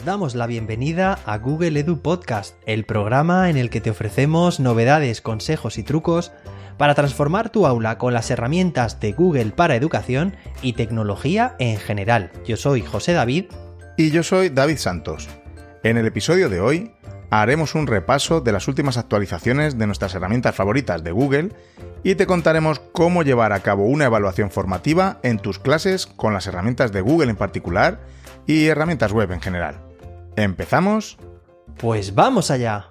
[0.00, 4.58] Os damos la bienvenida a Google Edu Podcast, el programa en el que te ofrecemos
[4.58, 6.32] novedades, consejos y trucos
[6.78, 12.32] para transformar tu aula con las herramientas de Google para educación y tecnología en general.
[12.46, 13.44] Yo soy José David.
[13.98, 15.28] Y yo soy David Santos.
[15.82, 16.92] En el episodio de hoy
[17.28, 21.50] haremos un repaso de las últimas actualizaciones de nuestras herramientas favoritas de Google
[22.02, 26.46] y te contaremos cómo llevar a cabo una evaluación formativa en tus clases con las
[26.46, 28.00] herramientas de Google en particular
[28.46, 29.89] y herramientas web en general.
[30.36, 31.18] ¿Empezamos?
[31.78, 32.90] Pues vamos allá.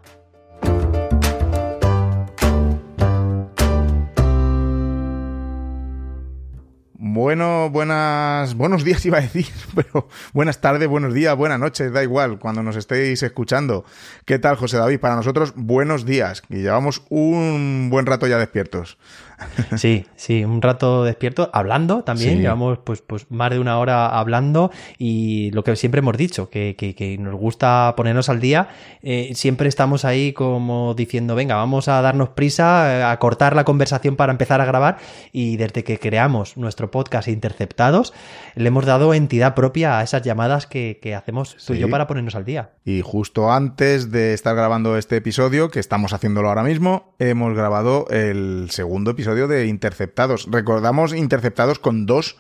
[7.12, 12.02] Bueno, buenas, buenos días iba a decir, pero buenas tardes, buenos días, buenas noches, da
[12.02, 13.84] igual, cuando nos estéis escuchando.
[14.26, 15.00] ¿Qué tal, José David?
[15.00, 18.98] Para nosotros, buenos días, y llevamos un buen rato ya despiertos.
[19.78, 24.72] Sí, sí, un rato despierto, hablando también, llevamos pues, pues más de una hora hablando
[24.98, 28.70] y lo que siempre hemos dicho, que, que, nos gusta ponernos al día,
[29.02, 34.16] eh, siempre estamos ahí como diciendo, venga, vamos a darnos prisa, a cortar la conversación
[34.16, 34.98] para empezar a grabar
[35.32, 38.14] y desde que creamos nuestro podcast Interceptados,
[38.56, 42.36] le hemos dado entidad propia a esas llamadas que, hacemos tú y yo para ponernos
[42.36, 42.72] al día.
[42.86, 48.08] Y justo antes de estar grabando este episodio, que estamos haciéndolo ahora mismo, hemos grabado
[48.10, 50.48] el segundo episodio de interceptados.
[50.50, 52.38] Recordamos interceptados con dos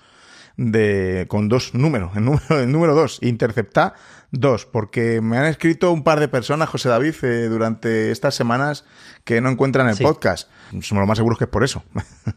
[0.57, 3.93] de con dos números, el número, el número dos, intercepta
[4.31, 8.85] dos, porque me han escrito un par de personas, José David, eh, durante estas semanas
[9.23, 10.49] que no encuentran el podcast.
[10.81, 11.83] Somos lo más seguros que es por eso.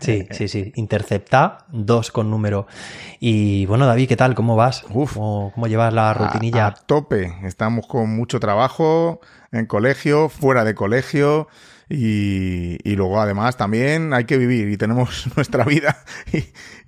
[0.00, 0.72] Sí, sí, sí.
[0.76, 2.66] Intercepta dos con número.
[3.18, 4.34] Y bueno, David, ¿qué tal?
[4.34, 4.82] ¿Cómo vas?
[4.82, 6.68] ¿Cómo, llevas la rutinilla?
[6.68, 7.36] a tope.
[7.44, 9.20] Estamos con mucho trabajo
[9.52, 11.48] en colegio, fuera de colegio.
[11.92, 16.04] Y, luego además también hay que vivir y tenemos nuestra vida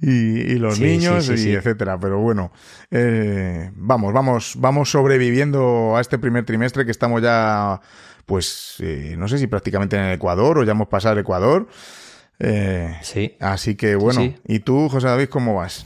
[0.00, 1.98] y, los niños y etcétera.
[1.98, 2.52] Pero bueno,
[2.90, 7.80] eh, vamos, vamos, vamos sobreviviendo a este primer trimestre que estamos ya,
[8.26, 11.66] pues, eh, no sé si prácticamente en el Ecuador o ya hemos pasado el Ecuador.
[12.38, 13.36] Eh, sí.
[13.40, 15.84] Así que bueno, ¿y tú, José David, cómo vas?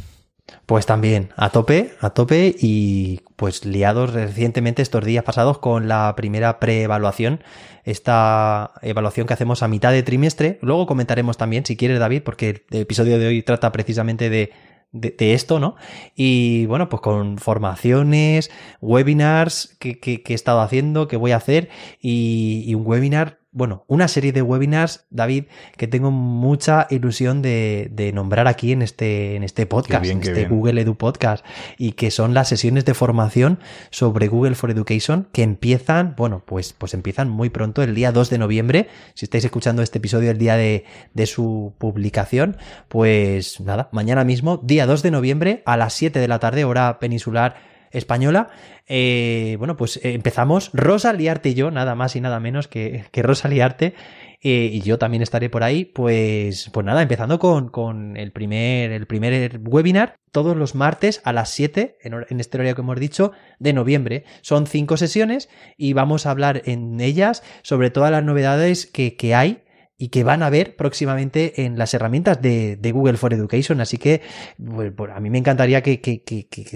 [0.67, 6.15] Pues también, a tope, a tope y pues liados recientemente estos días pasados con la
[6.17, 7.43] primera preevaluación,
[7.85, 10.59] esta evaluación que hacemos a mitad de trimestre.
[10.63, 14.53] Luego comentaremos también, si quieres, David, porque el episodio de hoy trata precisamente de,
[14.93, 15.77] de, esto, ¿no?
[16.15, 21.69] Y bueno, pues con formaciones, webinars que, que, he estado haciendo, que voy a hacer
[22.01, 25.45] y, y un webinar bueno, una serie de webinars, David,
[25.79, 30.83] que tengo mucha ilusión de, nombrar aquí en este, en este podcast, en este Google
[30.83, 31.43] Edu Podcast,
[31.79, 33.59] y que son las sesiones de formación
[33.89, 38.29] sobre Google for Education que empiezan, bueno, pues, pues empiezan muy pronto, el día 2
[38.29, 38.89] de noviembre.
[39.15, 40.85] Si estáis escuchando este episodio el día de,
[41.15, 46.29] de su publicación, pues nada, mañana mismo, día 2 de noviembre, a las 7 de
[46.29, 47.57] la tarde, hora peninsular
[47.97, 48.49] española.
[48.87, 53.05] Eh, bueno, pues eh, empezamos Rosa Liarte y yo, nada más y nada menos que,
[53.11, 53.95] que Rosa Liarte.
[54.43, 58.93] Eh, y yo también estaré por ahí, pues, pues nada, empezando con, con el, primer,
[58.93, 63.01] el primer webinar, todos los martes a las 7, en, en, este horario que hemos
[63.01, 64.25] dicho, de noviembre.
[64.43, 69.35] Son cinco sesiones y vamos a hablar en ellas sobre todas las novedades que, que
[69.35, 69.65] hay
[69.99, 73.81] y que van a ver próximamente en las herramientas de, Google for Education.
[73.81, 74.23] Así que
[74.59, 76.01] pues, pues, a mí me encantaría que,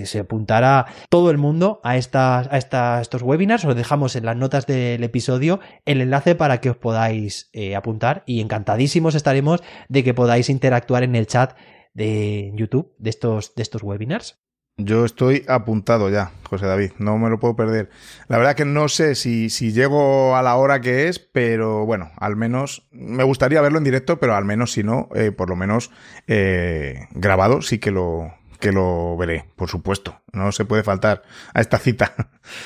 [0.05, 3.65] se apuntara todo el mundo a, estas, a estos webinars.
[3.65, 8.23] Os dejamos en las notas del episodio el enlace para que os podáis eh, apuntar
[8.27, 11.57] y encantadísimos estaremos de que podáis interactuar en el chat
[11.93, 14.39] de YouTube de estos, de estos webinars.
[14.77, 17.91] Yo estoy apuntado ya, José David, no me lo puedo perder.
[18.29, 22.11] La verdad que no sé si, si llego a la hora que es, pero bueno,
[22.17, 25.57] al menos me gustaría verlo en directo, pero al menos si no, eh, por lo
[25.57, 25.91] menos
[26.27, 30.21] eh, grabado sí que lo, que lo veré, por supuesto.
[30.33, 31.23] No se puede faltar
[31.55, 32.15] a esta cita.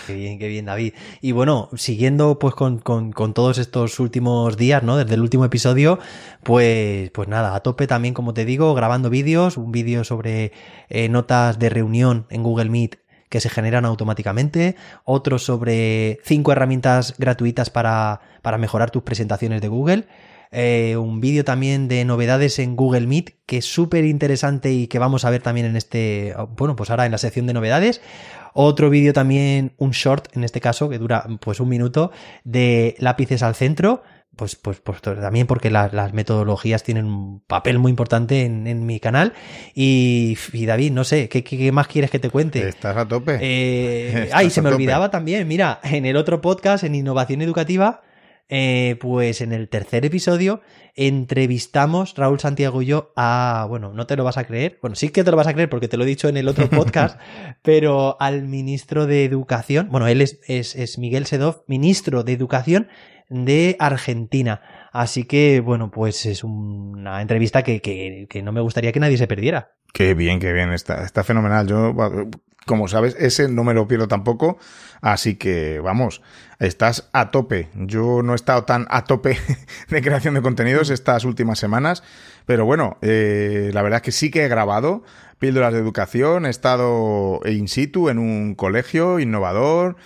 [0.06, 0.94] Qué bien, qué bien, David.
[1.20, 4.96] Y bueno, siguiendo pues con, con, con, todos estos últimos días, ¿no?
[4.96, 5.98] Desde el último episodio,
[6.42, 10.52] pues, pues nada, a tope también, como te digo, grabando vídeos, un vídeo sobre
[10.88, 12.96] eh, notas de reunión en Google Meet
[13.28, 19.66] que se generan automáticamente, otro sobre cinco herramientas gratuitas para, para mejorar tus presentaciones de
[19.66, 20.06] Google
[20.50, 24.98] eh, un vídeo también de novedades en Google Meet, que es súper interesante y que
[24.98, 28.00] vamos a ver también en este, bueno, pues ahora en la sección de novedades.
[28.54, 32.12] Otro vídeo también, un short en este caso, que dura pues un minuto,
[32.44, 34.02] de lápices al centro.
[34.36, 39.32] Pues, pues, pues también porque las metodologías tienen un papel muy importante en, mi canal.
[39.74, 42.68] Y, David, no sé, ¿qué, más quieres que te cuente?
[42.68, 43.38] Estás a tope.
[43.40, 48.02] Eh, ay, se me olvidaba también, mira, en el otro podcast, en Innovación Educativa,
[48.48, 50.60] eh, pues en el tercer episodio
[50.94, 55.08] entrevistamos Raúl Santiago y yo a, bueno, no te lo vas a creer, bueno, sí
[55.08, 57.18] que te lo vas a creer porque te lo he dicho en el otro podcast,
[57.62, 62.88] pero al ministro de Educación, bueno, él es, es, Miguel Sedov, ministro de Educación
[63.28, 64.60] de Argentina.
[64.92, 69.16] Así que, bueno, pues es una entrevista que, que, que, no me gustaría que nadie
[69.16, 69.72] se perdiera.
[69.92, 71.66] Qué bien, qué bien, está, está fenomenal.
[71.66, 71.94] Yo
[72.66, 74.58] como sabes, ese no me lo pierdo tampoco.
[75.00, 76.22] Así que vamos,
[76.58, 77.68] estás a tope.
[77.74, 79.38] Yo no he estado tan a tope
[79.88, 82.02] de creación de contenidos estas últimas semanas.
[82.46, 85.02] Pero bueno, eh, la verdad es que sí que he grabado
[85.38, 86.46] píldoras de educación.
[86.46, 89.96] He estado in situ en un colegio innovador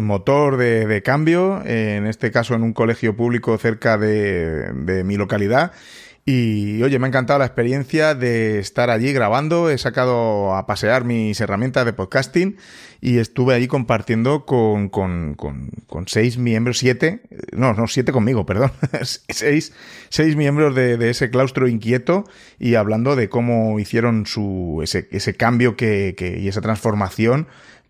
[0.00, 5.72] motor de, cambio, en este caso en un colegio público cerca de, de mi localidad.
[6.28, 9.70] Y oye, me ha encantado la experiencia de estar allí grabando.
[9.70, 12.56] He sacado a pasear mis herramientas de podcasting
[13.00, 17.20] y estuve allí compartiendo con, con, con, con seis miembros, siete,
[17.52, 18.72] no, no, siete conmigo, perdón,
[19.28, 19.72] seis,
[20.08, 22.24] seis miembros de, de, ese claustro inquieto
[22.58, 27.46] y hablando de cómo hicieron su, ese, ese cambio que, que, y esa transformación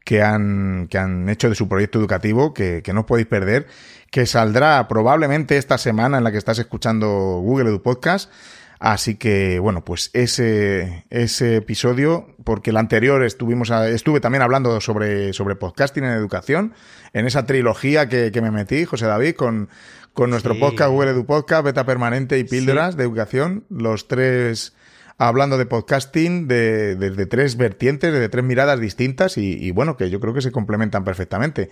[0.07, 3.67] que han, que han hecho de su proyecto educativo, que, que no podéis perder
[4.13, 8.31] que saldrá probablemente esta semana en la que estás escuchando Google Edu Podcast.
[8.79, 15.33] Así que, bueno, pues ese, ese episodio, porque el anterior estuvimos estuve también hablando sobre,
[15.33, 16.75] sobre podcasting en educación,
[17.13, 19.71] en esa trilogía que, que me metí, José David, con,
[20.13, 24.77] con nuestro podcast, Google Edu Podcast, Beta Permanente y Píldoras de Educación, los tres
[25.19, 29.97] hablando de podcasting desde de, de tres vertientes, de tres miradas distintas y, y, bueno,
[29.97, 31.71] que yo creo que se complementan perfectamente.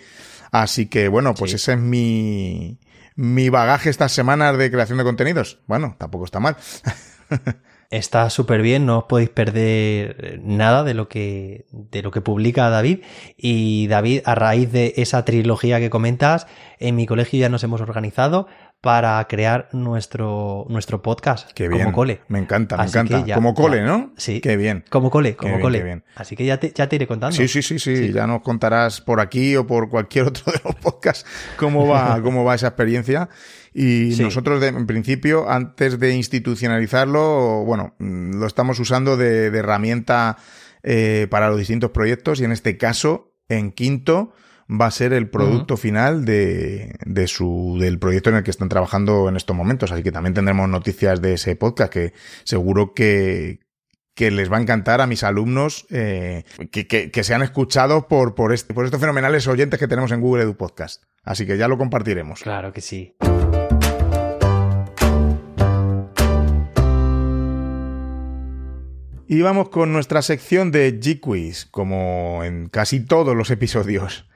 [0.51, 2.79] Así que bueno, pues ese es mi,
[3.17, 5.59] mi bagaje estas semanas de creación de contenidos.
[5.67, 6.57] Bueno, tampoco está mal.
[7.91, 12.69] Está súper bien, no os podéis perder nada de lo que de lo que publica
[12.69, 13.01] David.
[13.37, 16.49] Y David, a raíz de esa trilogía que comentas,
[16.81, 18.49] en mi colegio ya nos hemos organizado
[18.85, 21.85] para crear nuestro, nuestro podcast Qué bien.
[21.85, 22.21] como cole.
[22.29, 23.25] Me encanta, me encanta.
[23.35, 24.13] como cole, ¿no?
[24.19, 24.43] Sí.
[24.43, 24.85] Qué bien.
[24.91, 25.83] Como cole, como cole.
[25.83, 26.05] bien.
[26.17, 27.35] Así que ya te, ya te iré contando.
[27.35, 30.75] Sí, sí, sí, sí, Ya nos contarás por aquí o por cualquier otro de los
[30.75, 31.25] podcasts
[31.57, 33.31] cómo va, cómo va esa experiencia.
[33.73, 39.59] Y nosotros, de, en principio, antes de institucionalizarlo, bueno, mm, lo estamos usando de, de
[39.61, 40.37] herramienta
[40.83, 44.35] eh, para los distintos proyectos y en este caso, en quinto,
[44.71, 48.69] va a ser el producto final de, de, su, del proyecto en el que están
[48.69, 49.93] trabajando en estos momentos.
[49.93, 52.13] Así que también tendremos noticias de ese podcast que
[52.45, 53.61] seguro que,
[54.15, 58.09] que les va a encantar a mis alumnos eh, que, que, que, se han escuchado
[58.09, 61.03] por, por, este, por estos fenomenales oyentes que tenemos en Google Edu Podcast.
[61.23, 62.41] Así que ya lo compartiremos.
[62.41, 63.15] Claro que sí.
[69.27, 74.29] Y vamos con nuestra sección de G-Quiz, como en casi todos los episodios.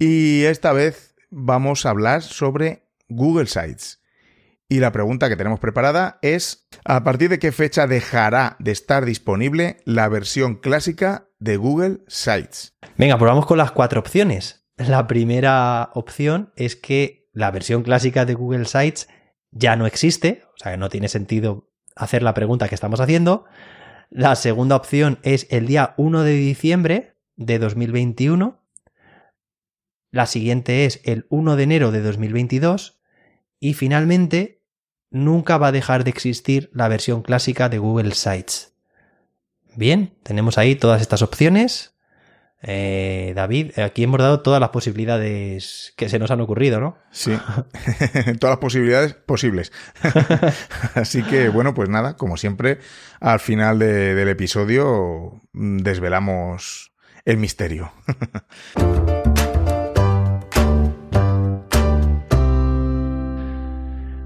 [0.00, 4.00] Y esta vez vamos a hablar sobre Google Sites.
[4.68, 9.04] Y la pregunta que tenemos preparada es, ¿a partir de qué fecha dejará de estar
[9.04, 12.76] disponible la versión clásica de Google Sites?
[12.96, 14.68] Venga, pues vamos con las cuatro opciones.
[14.76, 19.08] La primera opción es que la versión clásica de Google Sites
[19.50, 23.46] ya no existe, o sea que no tiene sentido hacer la pregunta que estamos haciendo.
[24.10, 28.58] La segunda opción es el día 1 de diciembre de 2021
[30.10, 33.00] la siguiente es el 1 de enero de 2022
[33.60, 34.62] y finalmente
[35.10, 38.74] nunca va a dejar de existir la versión clásica de Google Sites.
[39.76, 41.94] Bien, tenemos ahí todas estas opciones.
[42.62, 46.98] Eh, David, aquí hemos dado todas las posibilidades que se nos han ocurrido, ¿no?
[47.12, 47.38] Sí,
[48.40, 49.72] todas las posibilidades posibles.
[50.94, 52.78] Así que, bueno, pues nada, como siempre,
[53.20, 56.92] al final del episodio desvelamos
[57.24, 57.92] el misterio.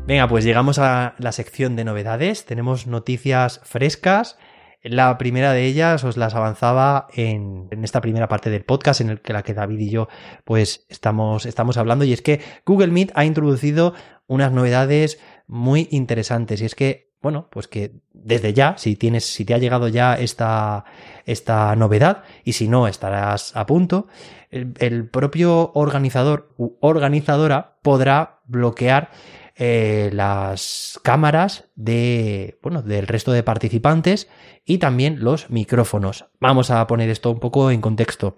[0.04, 2.44] Venga, pues llegamos a la sección de novedades.
[2.44, 4.36] Tenemos noticias frescas.
[4.82, 9.10] La primera de ellas os las avanzaba en, en, esta primera parte del podcast en
[9.10, 10.08] el que la que David y yo
[10.44, 13.94] pues estamos, estamos hablando y es que Google Meet ha introducido
[14.26, 19.44] unas novedades muy interesantes y es que bueno, pues que desde ya, si tienes, si
[19.44, 20.84] te ha llegado ya esta,
[21.24, 24.08] esta novedad, y si no, estarás a punto,
[24.50, 29.10] el, el propio organizador u organizadora podrá bloquear
[29.56, 34.28] eh, las cámaras de, bueno, del resto de participantes
[34.64, 36.26] y también los micrófonos.
[36.40, 38.36] Vamos a poner esto un poco en contexto.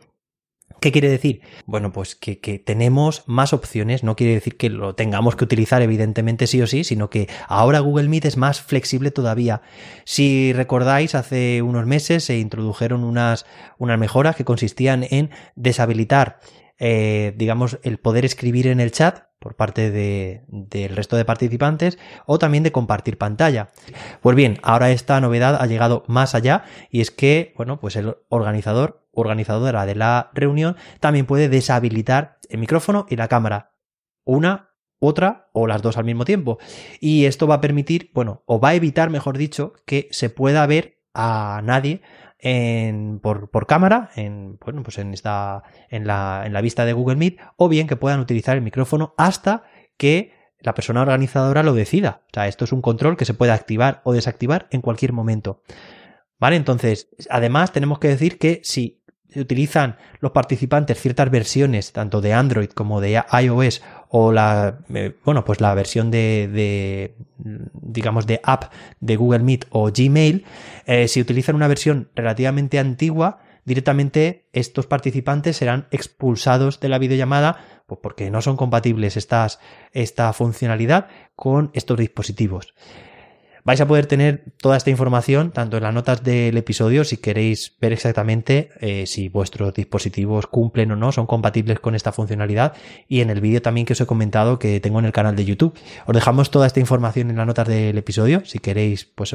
[0.80, 1.40] ¿Qué quiere decir?
[1.66, 5.80] Bueno, pues que, que, tenemos más opciones, no quiere decir que lo tengamos que utilizar
[5.82, 9.62] evidentemente sí o sí, sino que ahora Google Meet es más flexible todavía.
[10.04, 13.46] Si recordáis, hace unos meses se introdujeron unas,
[13.78, 16.40] unas mejoras que consistían en deshabilitar
[16.78, 22.38] eh, digamos, el poder escribir en el chat por parte del resto de participantes o
[22.38, 23.70] también de compartir pantalla.
[24.22, 28.16] Pues bien, ahora esta novedad ha llegado más allá y es que, bueno, pues el
[28.28, 33.72] organizador, organizadora de la reunión también puede deshabilitar el micrófono y la cámara.
[34.24, 36.58] Una, otra o las dos al mismo tiempo.
[36.98, 40.66] Y esto va a permitir, bueno, o va a evitar, mejor dicho, que se pueda
[40.66, 42.02] ver a nadie
[42.38, 47.16] en, por, cámara, en, bueno, pues en, esta, en, la, en la vista de Google
[47.16, 49.64] Meet, o bien que puedan utilizar el micrófono hasta
[49.96, 52.22] que la persona organizadora lo decida.
[52.26, 55.62] O sea, esto es un control que se puede activar o desactivar en cualquier momento.
[56.38, 56.56] ¿Vale?
[56.56, 59.02] Entonces, además tenemos que decir que si
[59.40, 65.44] utilizan los participantes ciertas versiones, tanto de Android como de iOS, o la, eh, bueno,
[65.44, 70.44] pues la versión de, digamos, de app de Google Meet o Gmail,
[70.86, 77.56] eh, si utilizan una versión relativamente antigua, directamente estos participantes serán expulsados de la videollamada
[77.86, 79.58] pues porque no son compatibles estas,
[79.92, 82.74] esta funcionalidad con estos dispositivos.
[83.66, 87.74] Vais a poder tener toda esta información tanto en las notas del episodio si queréis
[87.80, 92.74] ver exactamente eh, si vuestros dispositivos cumplen o no, son compatibles con esta funcionalidad
[93.08, 95.46] y en el vídeo también que os he comentado que tengo en el canal de
[95.46, 95.78] YouTube.
[96.04, 99.34] Os dejamos toda esta información en las notas del episodio si queréis pues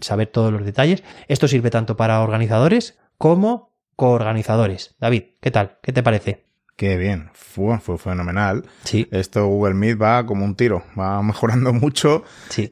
[0.00, 1.02] saber todos los detalles.
[1.26, 4.94] Esto sirve tanto para organizadores como coorganizadores.
[5.00, 5.78] David, ¿qué tal?
[5.82, 6.45] ¿Qué te parece?
[6.76, 8.66] Qué bien, fue, fue fenomenal.
[8.84, 9.08] Sí.
[9.10, 12.22] Esto Google Meet va como un tiro, va mejorando mucho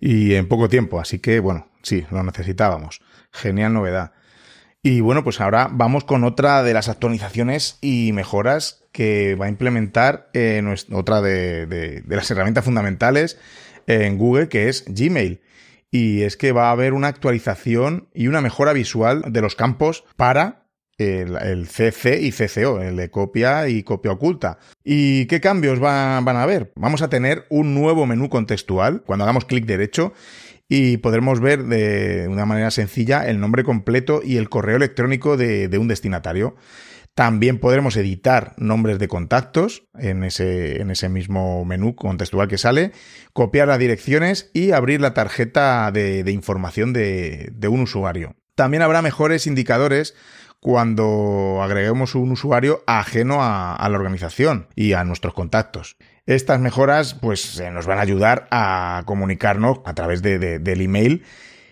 [0.00, 1.00] y en poco tiempo.
[1.00, 3.00] Así que, bueno, sí, lo necesitábamos.
[3.32, 4.12] Genial novedad.
[4.82, 9.49] Y bueno, pues ahora vamos con otra de las actualizaciones y mejoras que va a
[9.49, 13.38] implementar eh, otra de, de, de las herramientas fundamentales
[13.87, 15.40] en Google, que es Gmail.
[15.90, 20.04] Y es que va a haber una actualización y una mejora visual de los campos
[20.16, 20.63] para
[20.98, 24.58] el, CC y CCO, el de copia y copia oculta.
[24.84, 26.72] ¿Y qué cambios van a haber?
[26.76, 30.12] Vamos a tener un nuevo menú contextual cuando hagamos clic derecho
[30.68, 35.76] y podremos ver de una manera sencilla el nombre completo y el correo electrónico de,
[35.78, 36.56] un destinatario.
[37.14, 42.90] También podremos editar nombres de contactos en ese, mismo menú contextual que sale,
[43.32, 48.34] copiar las direcciones y abrir la tarjeta de, información de un usuario.
[48.54, 50.14] También habrá mejores indicadores
[50.64, 55.99] cuando agreguemos un usuario ajeno a, la organización y a nuestros contactos.
[56.25, 61.23] Estas mejoras pues eh, nos van a ayudar a comunicarnos a través de, del email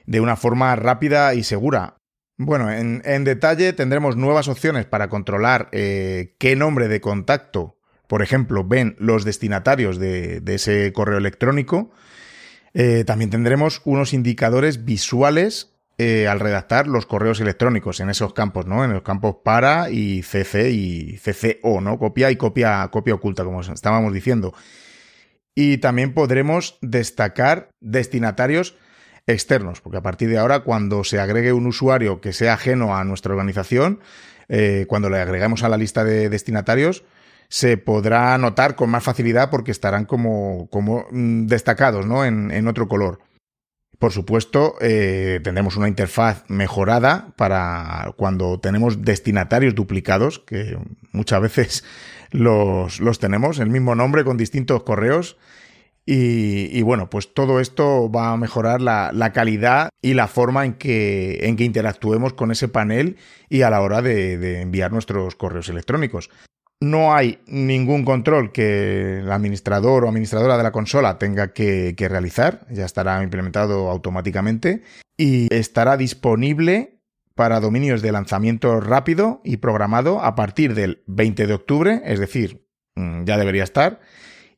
[0.04, 1.96] de una forma rápida y segura.
[2.36, 8.62] Bueno, en, detalle tendremos nuevas opciones para controlar eh, qué nombre de contacto, por ejemplo,
[8.62, 11.92] ven los destinatarios de, ese correo electrónico.
[12.74, 18.66] Eh, también tendremos unos indicadores visuales eh, al redactar los correos electrónicos en esos campos,
[18.66, 18.84] ¿no?
[18.84, 21.98] En los campos para y CC y CCO, ¿no?
[21.98, 24.54] Copia y copia, copia oculta, como estábamos diciendo.
[25.54, 28.76] Y también podremos destacar destinatarios
[29.26, 33.04] externos, porque a partir de ahora, cuando se agregue un usuario que sea ajeno a
[33.04, 34.00] nuestra organización,
[34.48, 37.04] eh, cuando le agregamos a la lista de destinatarios,
[37.48, 42.24] se podrá notar con más facilidad porque estarán como, como mm, destacados, ¿no?
[42.24, 43.20] En, en otro color.
[44.02, 50.76] Por supuesto, eh, tendremos una interfaz mejorada para cuando tenemos destinatarios duplicados, que
[51.12, 51.84] muchas veces
[52.32, 55.36] los, los tenemos, el mismo nombre con distintos correos.
[56.04, 61.38] Y, bueno, pues todo esto va a mejorar la, calidad y la forma en que,
[61.42, 63.18] en que interactuemos con ese panel
[63.48, 66.28] y a la hora de enviar nuestros correos electrónicos
[66.82, 72.66] no hay ningún control que el administrador o administradora de la consola tenga que, realizar,
[72.70, 74.82] ya estará implementado automáticamente
[75.16, 77.00] y estará disponible
[77.36, 82.66] para dominios de lanzamiento rápido y programado a partir del 20 de octubre, es decir,
[82.96, 84.00] mm, ya debería estar,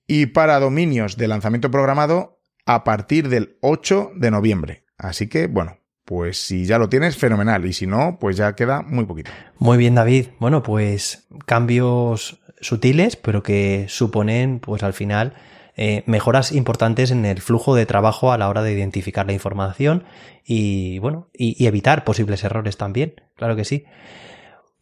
[0.07, 4.87] y para dominios de lanzamiento programado a partir del 8 de noviembre.
[4.97, 7.65] Así que, bueno, pues si ya lo tienes, fenomenal.
[7.65, 9.31] Y si no, pues ya queda muy poquito.
[9.59, 10.29] Muy bien, David.
[10.39, 15.35] Bueno, pues cambios sutiles, pero que suponen, pues al final,
[15.77, 20.05] eh, mejoras importantes en el flujo de trabajo a la hora de identificar la información
[20.45, 23.15] y, bueno, y, evitar posibles errores también.
[23.37, 23.85] Claro que sí.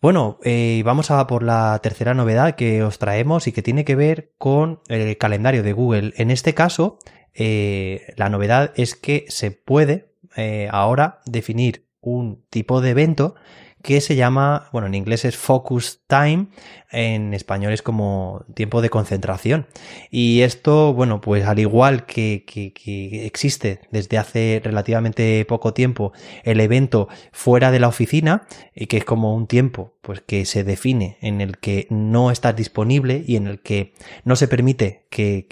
[0.00, 3.94] Bueno, eh, vamos a por la tercera novedad que os traemos y que tiene que
[3.94, 6.12] ver con el calendario de Google.
[6.16, 6.98] En este caso,
[7.34, 13.34] eh, la novedad es que se puede eh, ahora definir un tipo de evento
[13.82, 16.46] que se llama, bueno, en inglés es Focus Time,
[16.90, 19.66] en español es como tiempo de concentración.
[20.08, 26.12] Y esto, bueno, pues al igual que, que, existe desde hace relativamente poco tiempo
[26.44, 30.64] el evento fuera de la oficina, y que es como un tiempo pues que se
[30.64, 35.46] define en el que no estás disponible y en el que no se permite que,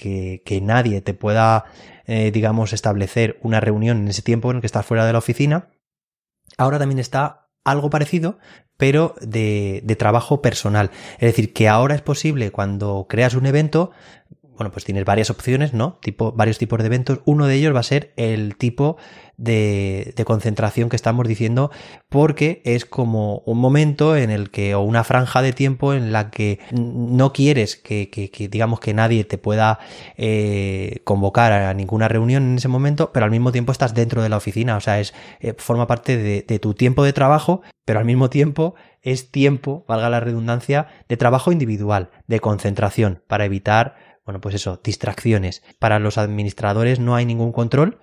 [0.44, 1.66] que nadie te pueda
[2.10, 5.20] eh, digamos, establecer una reunión en ese tiempo en el que estás fuera de la
[5.20, 5.68] oficina.
[6.58, 8.38] Ahora también está algo parecido,
[8.76, 10.90] pero de, de trabajo personal.
[11.14, 13.92] Es decir, que ahora es posible cuando creas un evento,
[14.60, 15.96] bueno, pues tienes varias opciones, ¿no?
[16.02, 17.20] Tipo, varios tipos de eventos.
[17.24, 18.98] Uno de ellos va a ser el tipo
[19.38, 21.70] de, concentración que estamos diciendo,
[22.10, 26.30] porque es como un momento en el que, o una franja de tiempo en la
[26.30, 28.10] que no quieres que,
[28.52, 29.78] digamos, que nadie te pueda
[30.18, 34.28] eh, convocar a ninguna reunión en ese momento, pero al mismo tiempo estás dentro de
[34.28, 38.04] la oficina, o sea, es, eh, forma parte de tu tiempo de trabajo, pero al
[38.04, 44.40] mismo tiempo es tiempo, valga la redundancia, de trabajo individual, de concentración, para evitar bueno,
[44.40, 45.64] pues eso, distracciones.
[45.80, 47.98] Para los administradores no hay ningún control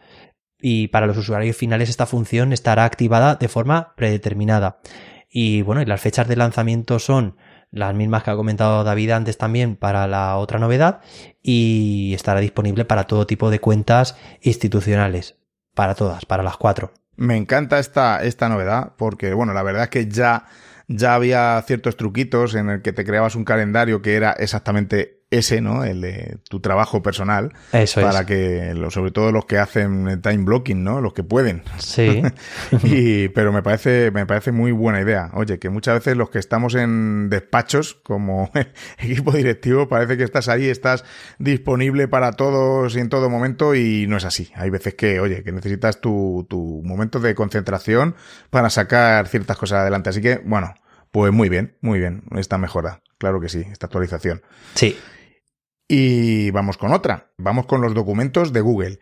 [0.59, 4.81] y para los usuarios finales esta función estará activada de forma predeterminada.
[5.29, 7.37] Y bueno, y las fechas de lanzamiento son
[7.71, 10.99] las mismas que ha comentado David antes también para la otra novedad
[11.41, 15.37] y estará disponible para todo tipo de cuentas institucionales,
[15.75, 16.91] para todas, para las cuatro.
[17.15, 20.43] Me encanta esta, esta novedad porque, bueno, la verdad es que ya,
[20.89, 25.59] ya había ciertos truquitos en el que te creabas un calendario que era exactamente ese,
[25.59, 25.83] ¿no?
[25.83, 27.53] El de tu trabajo personal.
[27.73, 31.01] Eso para que, sobre todo los que hacen time blocking, ¿no?
[31.01, 31.63] Los que pueden.
[31.79, 32.21] Sí.
[32.83, 35.31] y, pero me parece, me parece muy buena idea.
[35.33, 38.49] Oye, que muchas veces los que estamos en despachos, como
[38.99, 41.03] equipo directivo, parece que estás ahí, estás
[41.39, 44.51] disponible para todos y en todo momento y no es así.
[44.55, 48.15] Hay veces que, oye, que necesitas tu, tu momento de concentración
[48.49, 50.09] para sacar ciertas cosas adelante.
[50.09, 50.73] Así que, bueno,
[51.11, 53.01] pues muy bien, muy bien, esta mejora.
[53.17, 54.41] Claro que sí, esta actualización.
[54.75, 54.97] Sí.
[55.87, 57.31] Y vamos con otra.
[57.37, 58.99] Vamos con los documentos de Google.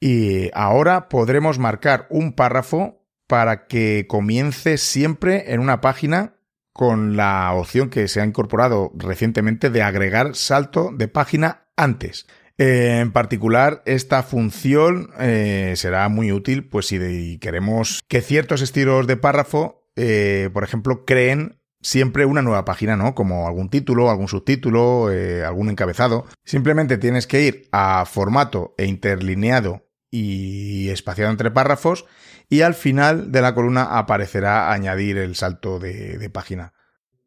[0.00, 6.34] Y ahora podremos marcar un párrafo para que comience siempre en una página
[6.72, 12.26] con la opción que se ha incorporado recientemente de agregar salto de página antes.
[12.58, 19.16] En particular, esta función eh, será muy útil pues si queremos que ciertos estilos de
[19.16, 23.14] párrafo, eh, por ejemplo, creen siempre una nueva página, ¿no?
[23.14, 26.24] Como algún título, algún subtítulo, eh, algún encabezado.
[26.44, 32.06] Simplemente tienes que ir a formato e interlineado y espaciado entre párrafos
[32.48, 36.72] y al final de la columna aparecerá añadir el salto de página.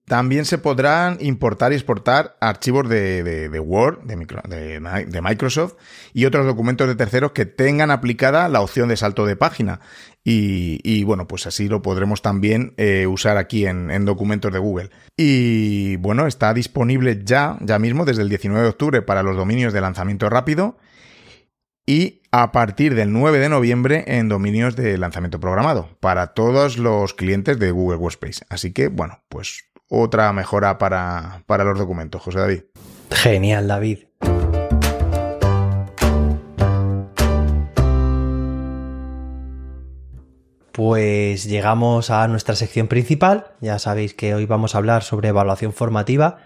[0.08, 5.74] También se podrán importar y exportar archivos de, Word, de, Microsoft
[6.13, 9.82] y otros documentos de terceros que tengan aplicada la opción de salto de página.
[10.30, 14.90] Y, bueno, pues así lo podremos también eh, usar aquí en, en, documentos de Google.
[15.16, 19.72] Y bueno, está disponible ya, ya mismo, desde el 19 de octubre para los dominios
[19.72, 20.78] de lanzamiento rápido
[21.86, 27.13] y a partir del 9 de noviembre en dominios de lanzamiento programado para todos los
[27.13, 28.44] clientes de Google Workspace.
[28.50, 32.63] Así que, bueno, pues otra mejora para, para los documentos, José David.
[33.12, 34.07] Genial, David.
[40.78, 43.48] Pues llegamos a nuestra sección principal.
[43.62, 46.38] Ya sabéis que hoy vamos a hablar sobre evaluación formativa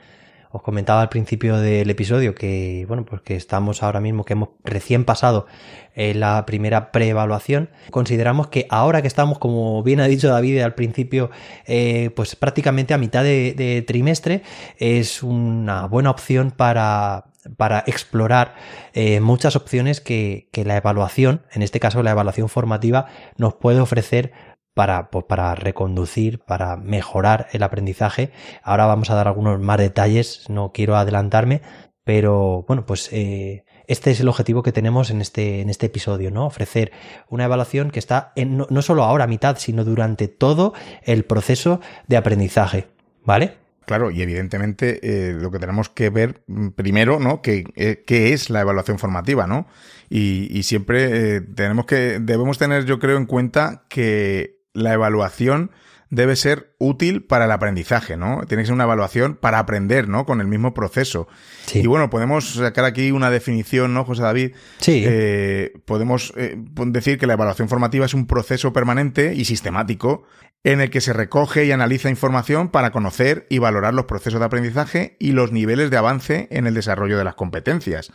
[0.51, 5.05] os comentaba al principio del episodio que, bueno, pues estamos ahora mismo, que hemos recién
[5.05, 5.47] pasado
[5.95, 7.69] eh, la primera preevaluación.
[7.89, 11.31] Consideramos que ahora que estamos, como bien ha dicho David al principio,
[11.65, 14.43] eh, pues prácticamente a mitad de, trimestre,
[14.77, 17.25] es una buena opción para,
[17.57, 18.55] para explorar
[18.93, 23.79] eh, muchas opciones que, que, la evaluación, en este caso la evaluación formativa, nos puede
[23.79, 24.31] ofrecer
[24.73, 28.31] para, pues, para reconducir, para mejorar el aprendizaje.
[28.63, 31.61] Ahora vamos a dar algunos más detalles, no quiero adelantarme,
[32.03, 36.31] pero bueno, pues eh, este es el objetivo que tenemos en este, en este episodio,
[36.31, 36.45] ¿no?
[36.45, 36.91] Ofrecer
[37.29, 41.25] una evaluación que está en, no, no solo ahora a mitad, sino durante todo el
[41.25, 42.87] proceso de aprendizaje,
[43.23, 43.61] ¿vale?
[43.85, 47.41] Claro, y evidentemente eh, lo que tenemos que ver mm, primero, ¿no?
[47.41, 49.67] ¿Qué, eh, qué es la evaluación formativa, ¿no?
[50.09, 55.71] Y, siempre tenemos que, debemos tener, yo creo, en cuenta que la evaluación
[56.11, 58.41] debe ser útil para el aprendizaje, ¿no?
[58.45, 60.25] Tiene que ser una evaluación para aprender, ¿no?
[60.25, 61.27] Con el mismo proceso.
[61.73, 64.51] Y bueno, podemos sacar aquí una definición, ¿no, José David?
[64.79, 65.03] Sí.
[65.05, 66.55] Eh, podemos eh,
[66.87, 70.23] decir que la evaluación formativa es un proceso permanente y sistemático
[70.63, 74.45] en el que se recoge y analiza información para conocer y valorar los procesos de
[74.45, 78.11] aprendizaje y los niveles de avance en el desarrollo de las competencias.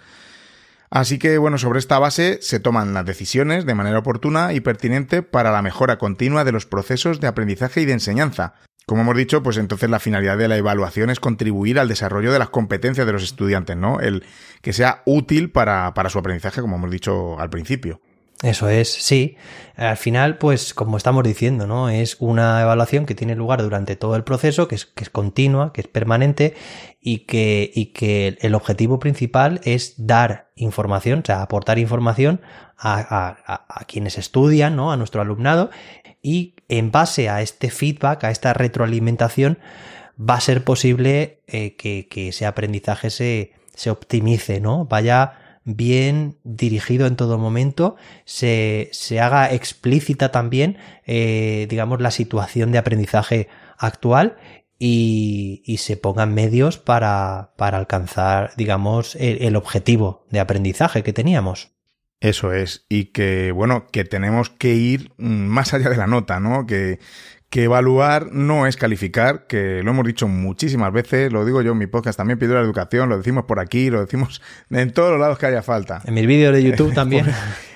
[0.90, 5.22] Así que, bueno, sobre esta base se toman las decisiones de manera oportuna y pertinente
[5.22, 8.54] para la mejora continua de los procesos de aprendizaje y de enseñanza,
[8.88, 12.38] Como hemos dicho, pues entonces la finalidad de la evaluación es contribuir al desarrollo de
[12.38, 13.98] las competencias de los estudiantes, ¿no?
[13.98, 14.24] El
[14.62, 18.00] que sea útil para, para su aprendizaje, como hemos dicho al principio.
[18.42, 19.36] Eso es, sí.
[19.76, 21.88] Al final, pues, como estamos diciendo, ¿no?
[21.88, 25.72] Es una evaluación que tiene lugar durante todo el proceso, que es, que es continua,
[25.72, 26.54] que es permanente,
[27.00, 32.40] y que, y que el objetivo principal es dar información, o sea, aportar información
[32.78, 34.92] a, a, quienes estudian, ¿no?
[34.92, 35.70] A nuestro alumnado,
[36.20, 39.58] y en base a este feedback, a esta retroalimentación,
[40.18, 44.84] va a ser posible eh, que, que, ese aprendizaje se, se optimice, ¿no?
[44.84, 52.72] Vaya bien dirigido en todo momento, se, se haga explícita también, eh, digamos, la situación
[52.72, 54.36] de aprendizaje actual
[54.78, 61.12] y, y se pongan medios para, para alcanzar, digamos, el, el objetivo de aprendizaje que
[61.12, 61.72] teníamos.
[62.20, 66.40] Eso es, y que, bueno, que tenemos que ir mm, más allá de la nota,
[66.40, 66.64] ¿no?
[66.66, 66.98] Que,
[67.50, 71.78] que evaluar no es calificar, que lo hemos dicho muchísimas veces, lo digo yo en
[71.78, 75.20] mi podcast, también pido la educación, lo decimos por aquí, lo decimos en todos los
[75.20, 76.02] lados que haya falta.
[76.04, 77.26] En mis vídeos de YouTube también.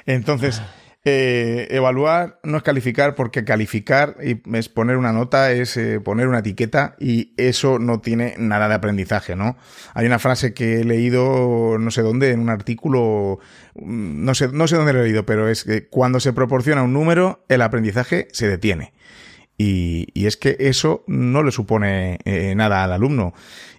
[0.06, 0.60] Entonces,
[1.02, 6.40] eh, evaluar no es calificar porque calificar es poner una nota, es eh, poner una
[6.40, 9.56] etiqueta y eso no tiene nada de aprendizaje, ¿no?
[9.94, 13.38] Hay una frase que he leído no sé dónde, en un artículo,
[13.76, 16.82] mm, no sé, no sé dónde lo he leído, pero es que cuando se proporciona
[16.82, 18.92] un número, el aprendizaje se detiene.
[19.62, 23.34] Y, es que eso no le supone eh, nada al alumno.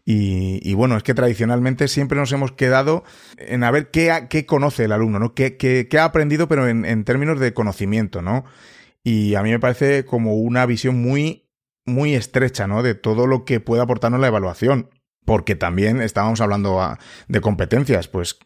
[0.06, 3.04] Y, bueno, es que tradicionalmente siempre nos hemos quedado
[3.38, 5.34] en a ver qué, qué conoce el alumno, ¿no?
[5.34, 8.44] ¿Qué, qué, qué ha aprendido, pero en, en, términos de conocimiento, ¿no?
[9.04, 11.50] Y a mí me parece como una visión muy,
[11.86, 12.84] muy estrecha, ¿no?
[12.84, 14.89] De todo lo que puede aportarnos la evaluación
[15.25, 18.39] porque también estábamos hablando de competencias, pues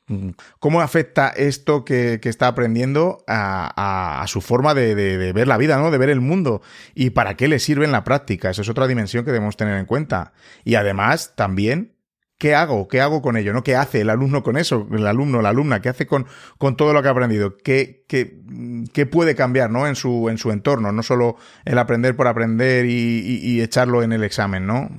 [0.59, 4.93] cómo afecta esto que, está aprendiendo a, su forma de,
[5.33, 5.91] ver la vida, ¿no?
[5.91, 6.61] De ver el mundo
[6.93, 8.49] y para qué le sirve en la práctica.
[8.49, 10.33] Esa es otra dimensión que debemos tener en cuenta.
[10.63, 11.95] Y además también
[12.37, 12.87] ¿qué hago?
[12.89, 13.53] ¿Qué hago con ello?
[13.53, 13.63] ¿No?
[13.63, 14.87] ¿Qué hace el alumno con eso?
[14.91, 16.27] El alumno, la alumna, ¿qué hace con,
[16.75, 17.57] todo lo que ha aprendido?
[17.57, 19.87] ¿Qué, qué puede cambiar, ¿no?
[19.87, 24.23] En su, en su entorno, no solo el aprender por aprender y echarlo en el
[24.23, 24.89] examen, ¿no?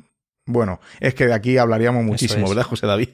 [0.46, 3.09] Bueno, es que de aquí hablaríamos muchísimo, ¿verdad, José David?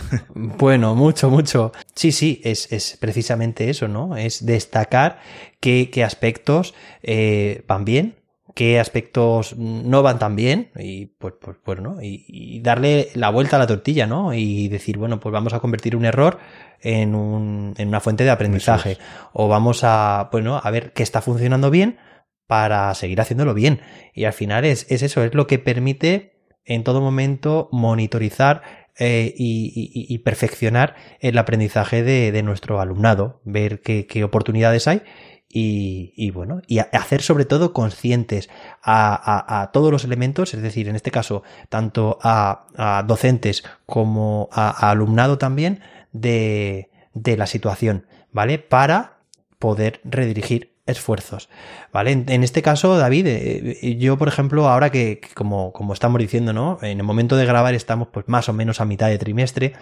[0.34, 1.72] bueno, mucho, mucho.
[1.94, 4.16] Sí, sí, es, es precisamente eso, ¿no?
[4.16, 5.20] Es destacar
[5.60, 8.16] qué, qué aspectos eh, van bien,
[8.54, 12.00] qué aspectos no van tan bien, y pues, pues, pues ¿no?
[12.00, 14.32] Y, y, darle la vuelta a la tortilla, ¿no?
[14.32, 16.38] Y decir, bueno, pues vamos a convertir un error
[16.80, 18.96] en, un, en una fuente de aprendizaje.
[19.34, 21.98] O vamos a, bueno, a ver qué está funcionando bien
[22.46, 23.82] para seguir haciéndolo bien.
[24.14, 26.37] Y al final es, es eso, es lo que permite
[26.68, 28.62] en todo momento monitorizar
[29.00, 35.02] eh, y, perfeccionar el aprendizaje de, nuestro alumnado, ver qué, oportunidades hay
[35.48, 38.50] y, bueno, y hacer sobre todo conscientes
[38.82, 45.38] a, todos los elementos, es decir, en este caso, tanto a, docentes como a, alumnado
[45.38, 45.80] también
[46.12, 48.58] de, de la situación, ¿vale?
[48.58, 49.20] Para
[49.58, 51.48] poder redirigir esfuerzos.
[51.92, 52.12] ¿Vale?
[52.12, 56.78] En, este caso, David, eh, yo, por ejemplo, ahora que, como, como, estamos diciendo, ¿no?
[56.82, 59.74] En el momento de grabar estamos pues más o menos a mitad de trimestre.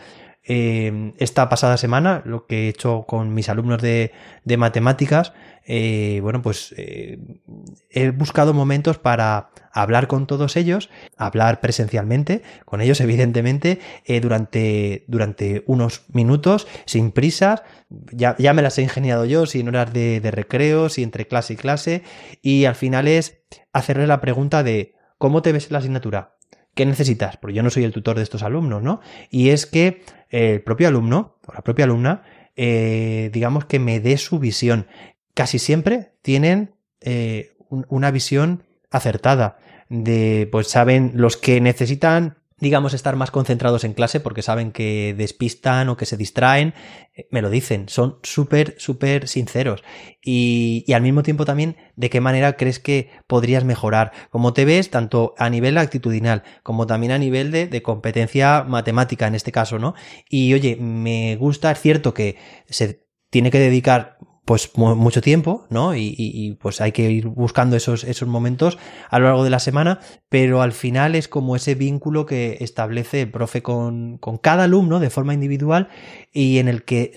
[0.49, 4.13] Eh, esta pasada semana, lo que he hecho con mis alumnos de,
[4.57, 5.33] matemáticas,
[5.65, 7.19] eh, bueno, pues eh,
[7.91, 15.65] he buscado momentos para hablar con todos ellos, hablar presencialmente con ellos, evidentemente, eh, durante,
[15.67, 17.63] unos minutos, sin prisas.
[18.13, 22.03] Ya, me las he ingeniado yo, sin horas de, recreo, si entre clase y clase.
[22.43, 23.41] Y al final es
[23.73, 26.36] hacerle la pregunta de ¿cómo te ves la asignatura?
[26.77, 27.37] ¿Qué necesitas?
[27.37, 29.01] Porque yo no soy el tutor de estos alumnos, ¿no?
[29.31, 32.23] Y es que el propio alumno o la propia alumna
[32.57, 34.87] eh, digamos que me dé su visión,
[35.35, 39.59] casi siempre tienen eh, una visión acertada
[39.91, 45.14] de, pues saben los que necesitan digamos, estar más concentrados en clase porque saben que
[45.16, 46.73] despistan o que se distraen,
[47.14, 49.83] eh, me lo dicen, son súper, súper sinceros.
[50.23, 54.64] Y, y, al mismo tiempo también, de qué manera crees que podrías mejorar, como te
[54.64, 59.53] ves, tanto a nivel actitudinal como también a nivel de, de competencia matemática en este
[59.53, 59.95] caso, ¿no?
[60.29, 62.37] Y oye, me gusta, es cierto que
[62.69, 64.15] se tiene que dedicar
[64.47, 65.97] pues mucho tiempo, ¿no?
[65.97, 68.79] Y, pues hay que ir buscando esos, esos momentos
[69.11, 73.23] a lo largo de la semana, pero al final es como ese vínculo que establece
[73.23, 75.89] el profe con, con cada alumno de forma individual
[76.33, 77.13] y en el que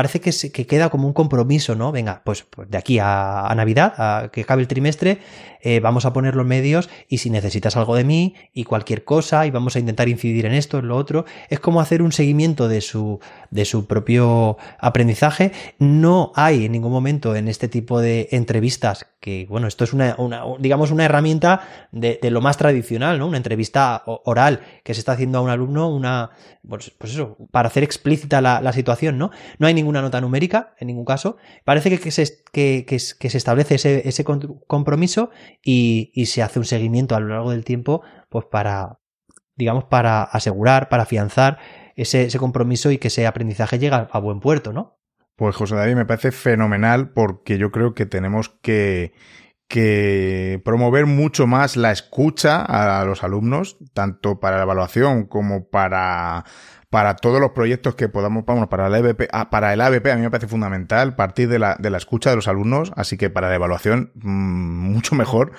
[0.00, 1.92] parece que, se, que queda como un compromiso, ¿no?
[1.92, 5.18] Venga, pues, pues de aquí a, Navidad, a que acabe el trimestre,
[5.60, 9.44] eh, vamos a poner los medios y si necesitas algo de mí y cualquier cosa
[9.44, 12.66] y vamos a intentar incidir en esto, en lo otro, es como hacer un seguimiento
[12.66, 15.52] de su, de su propio aprendizaje.
[15.78, 20.16] No hay en ningún momento en este tipo de entrevistas que bueno, esto es una,
[20.58, 21.60] digamos, una herramienta
[21.92, 23.26] de, lo más tradicional, ¿no?
[23.26, 26.30] Una entrevista oral que se está haciendo a un alumno, una,
[26.66, 29.30] pues, pues eso, para hacer explícita la, situación, ¿no?
[29.58, 31.36] No hay ninguna nota numérica, en ningún caso.
[31.64, 35.30] Parece que, se, que, que, se establece ese, ese compromiso
[35.62, 39.00] y, y se hace un seguimiento a lo largo del tiempo, pues para,
[39.56, 41.58] digamos, para asegurar, para afianzar
[41.96, 44.98] ese, ese compromiso y que ese aprendizaje llegue a buen puerto, ¿no?
[45.36, 49.14] Pues José David me parece fenomenal porque yo creo que tenemos que,
[49.68, 56.44] que promover mucho más la escucha a los alumnos, tanto para la evaluación como para,
[56.90, 60.16] para todos los proyectos que podamos, vamos, para el ABP, ah, para el ABP a
[60.16, 63.30] mí me parece fundamental partir de la, de la escucha de los alumnos, así que
[63.30, 65.52] para la evaluación mm, mucho mejor.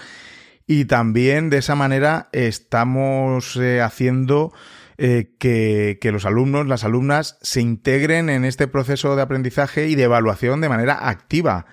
[0.67, 4.53] Y también de esa manera estamos eh, haciendo
[4.97, 10.03] eh, que, los alumnos, las alumnas, se integren en este proceso de aprendizaje y de
[10.03, 11.65] evaluación de manera activa.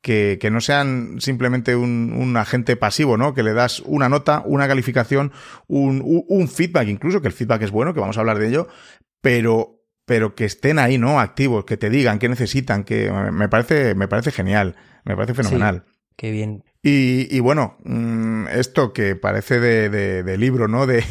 [0.00, 3.34] Que, no sean simplemente un, agente pasivo, ¿no?
[3.34, 5.32] Que le das una nota, una calificación,
[5.66, 8.68] un, feedback, incluso, que el feedback es bueno, que vamos a hablar de ello,
[9.26, 11.18] pero, pero que estén ahí, ¿no?
[11.18, 15.84] Activos, que te digan qué necesitan, que me parece, me parece genial, me parece fenomenal.
[16.14, 16.62] qué bien.
[16.80, 20.86] Y, bueno, mm, esto que parece de, libro, ¿no?
[20.86, 21.02] De,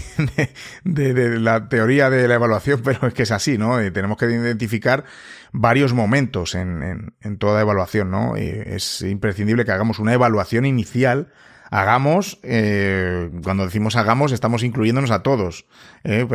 [0.86, 3.84] de, la teoría de la evaluación, pero es que es así, ¿no?
[3.84, 5.04] Y tenemos que identificar
[5.52, 8.38] varios momentos en, en, toda evaluación, ¿no?
[8.38, 11.34] Y es imprescindible que hagamos una evaluación inicial.
[11.72, 15.66] Hagamos, eh, cuando decimos hagamos, estamos incluyéndonos a todos,
[16.04, 16.26] ¿eh?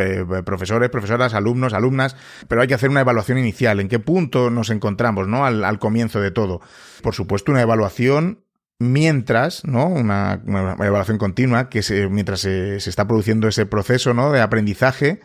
[0.45, 2.17] profesores, profesoras, alumnos, alumnas,
[2.49, 3.81] pero hay que hacer una evaluación inicial.
[3.81, 5.45] ¿En qué punto nos encontramos, ¿no?
[5.45, 6.61] Al, comienzo de todo.
[7.03, 8.45] Por supuesto, una evaluación
[8.81, 9.87] mientras, ¿no?
[9.87, 14.33] Una, evaluación continua, que se, mientras se, está produciendo ese proceso, ¿no?
[14.33, 15.21] De aprendizaje.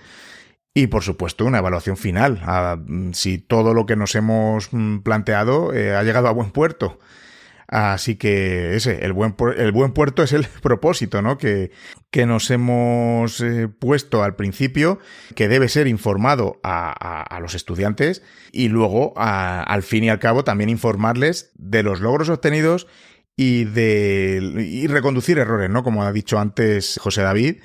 [0.74, 2.78] Y por supuesto, una evaluación final, a,
[3.14, 7.00] si todo lo que nos hemos mm, planteado eh, ha llegado a buen puerto.
[7.68, 11.38] Así que ese, el buen, el buen puerto es el propósito, ¿no?
[11.38, 11.72] Que,
[12.12, 15.00] que nos hemos eh, puesto al principio,
[15.36, 16.92] que debe ser informado a,
[17.24, 22.30] a, los estudiantes y luego, al fin y al cabo, también informarles de los logros
[22.30, 22.88] obtenidos
[23.36, 25.84] y de y reconducir errores, ¿no?
[25.84, 27.58] Como ha dicho antes José David,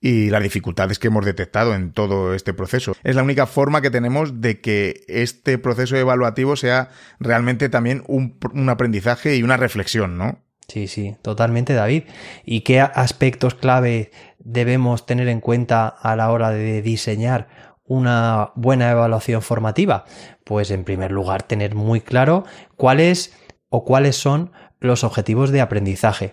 [0.00, 2.94] y las dificultades que hemos detectado en todo este proceso.
[3.02, 8.38] Es la única forma que tenemos de que este proceso evaluativo sea realmente también un,
[8.52, 10.38] un aprendizaje y una reflexión, ¿no?
[10.68, 12.04] Sí, sí, totalmente, David.
[12.44, 17.48] ¿Y qué aspectos clave debemos tener en cuenta a la hora de diseñar
[17.84, 20.04] una buena evaluación formativa?
[20.44, 22.44] Pues en primer lugar, tener muy claro
[22.76, 23.32] cuáles
[23.68, 26.32] o cuáles son los objetivos de aprendizaje.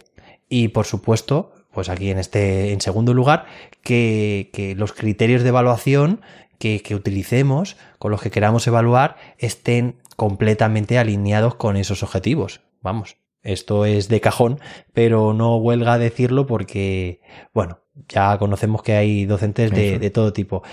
[0.49, 3.45] Y por supuesto, pues aquí en este, en segundo lugar,
[3.81, 6.21] que, los criterios de evaluación
[6.59, 12.61] que, que, utilicemos, con los que queramos evaluar, estén completamente alineados con esos objetivos.
[12.81, 14.59] Vamos, esto es de cajón,
[14.93, 17.21] pero no huelga decirlo porque,
[17.53, 20.63] bueno, ya conocemos que hay docentes de, todo tipo,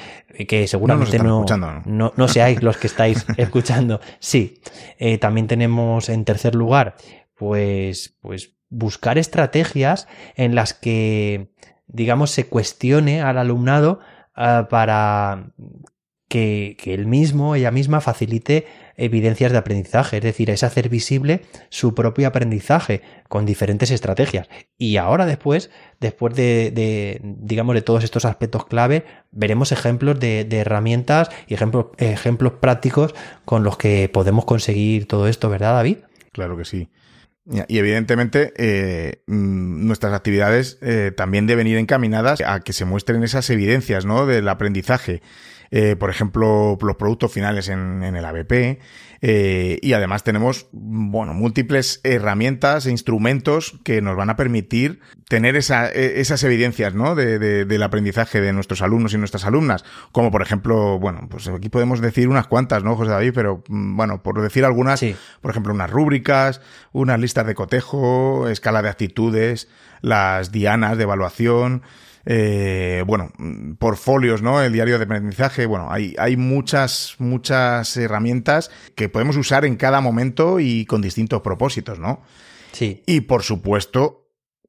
[0.49, 1.45] que seguramente no,
[1.85, 4.01] no, no, seáis los que estáis escuchando.
[4.21, 4.61] Sí,
[4.99, 6.97] eh, también tenemos en tercer lugar
[7.41, 11.53] pues, pues buscar estrategias en las que,
[11.87, 14.01] digamos, se cuestione al alumnado
[14.35, 15.53] ah, para
[16.29, 21.43] que, que él mismo, ella misma, facilite evidencias de aprendizaje, es decir, es hacer visible
[21.71, 24.49] su propio aprendizaje con diferentes estrategias.
[24.79, 30.45] Y ahora después, después de, de digamos, de todos estos aspectos clave, veremos ejemplos de,
[30.45, 35.99] de herramientas y ejemplos, ejemplos prácticos con los que podemos conseguir todo esto, ¿verdad, David?
[36.33, 36.89] Claro que sí.
[37.53, 43.25] Y evidentemente eh, mm, nuestras actividades eh, también deben ir encaminadas a que se muestren
[43.25, 44.25] esas evidencias ¿no?
[44.25, 45.21] del aprendizaje.
[45.73, 48.79] Eh, por ejemplo, los productos finales en, en el ABP,
[49.23, 55.57] eh, y además tenemos, bueno, múltiples herramientas e instrumentos que nos van a permitir tener
[55.57, 57.15] esa, e, esas evidencias, ¿no?
[57.15, 59.85] De, de, del aprendizaje de nuestros alumnos y nuestras alumnas.
[60.13, 63.33] Como por ejemplo, bueno, pues aquí podemos decir unas cuantas, ¿no, José David?
[63.35, 65.05] Pero, mm, bueno, por decir algunas,
[65.43, 69.69] por ejemplo, unas rúbricas, unas listas de cotejo, escala de actitudes,
[70.01, 71.83] las dianas de evaluación,
[72.27, 73.33] eh, bueno,
[73.79, 74.63] portfolios, ¿no?
[74.63, 80.01] El diario de aprendizaje, bueno, hay, hay muchas, muchas herramientas que podemos usar en cada
[80.01, 82.23] momento y con distintos propósitos, ¿no?
[82.73, 83.03] Sí.
[83.07, 84.21] Y por supuesto,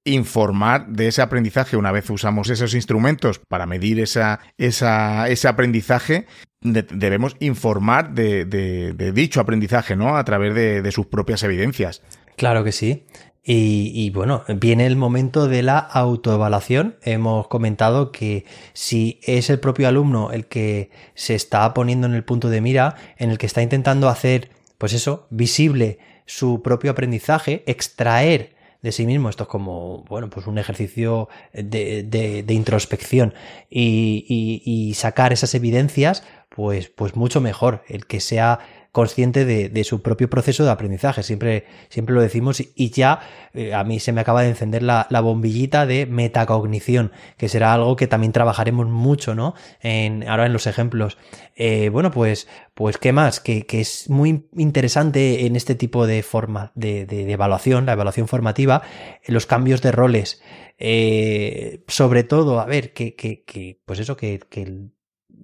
[0.04, 6.26] informar de ese aprendizaje una vez usamos esos instrumentos para medir esa, esa, ese aprendizaje.
[6.62, 10.18] debemos informar de, de, dicho aprendizaje, ¿no?
[10.18, 12.02] A través de, de sus propias evidencias.
[12.38, 13.06] Claro que sí.
[13.44, 16.98] Y, bueno, viene el momento de la autoevaluación.
[17.02, 22.24] Hemos comentado que si es el propio alumno el que se está poniendo en el
[22.24, 27.64] punto de mira, en el que está intentando hacer, pues eso, visible su propio aprendizaje,
[27.66, 33.34] extraer de sí mismo, esto es como, bueno, pues un ejercicio de, de, introspección
[33.70, 37.84] y, y, y sacar esas evidencias, pues, pues mucho mejor.
[37.88, 38.60] El que sea
[38.92, 41.24] consciente de, su propio proceso de aprendizaje.
[41.24, 43.22] Siempre, siempre lo decimos y ya
[43.54, 47.96] eh, a mí se me acaba de encender la, bombillita de metacognición, que será algo
[47.96, 49.54] que también trabajaremos mucho, ¿no?
[49.82, 51.18] En, ahora en los ejemplos.
[51.56, 53.40] Eh, bueno, pues, pues, ¿qué más?
[53.40, 58.82] Que, es muy interesante en este tipo de forma de, evaluación, la evaluación formativa,
[59.26, 60.42] los cambios de roles.
[60.78, 64.90] Eh, sobre todo, a ver, que, que, pues eso, que, que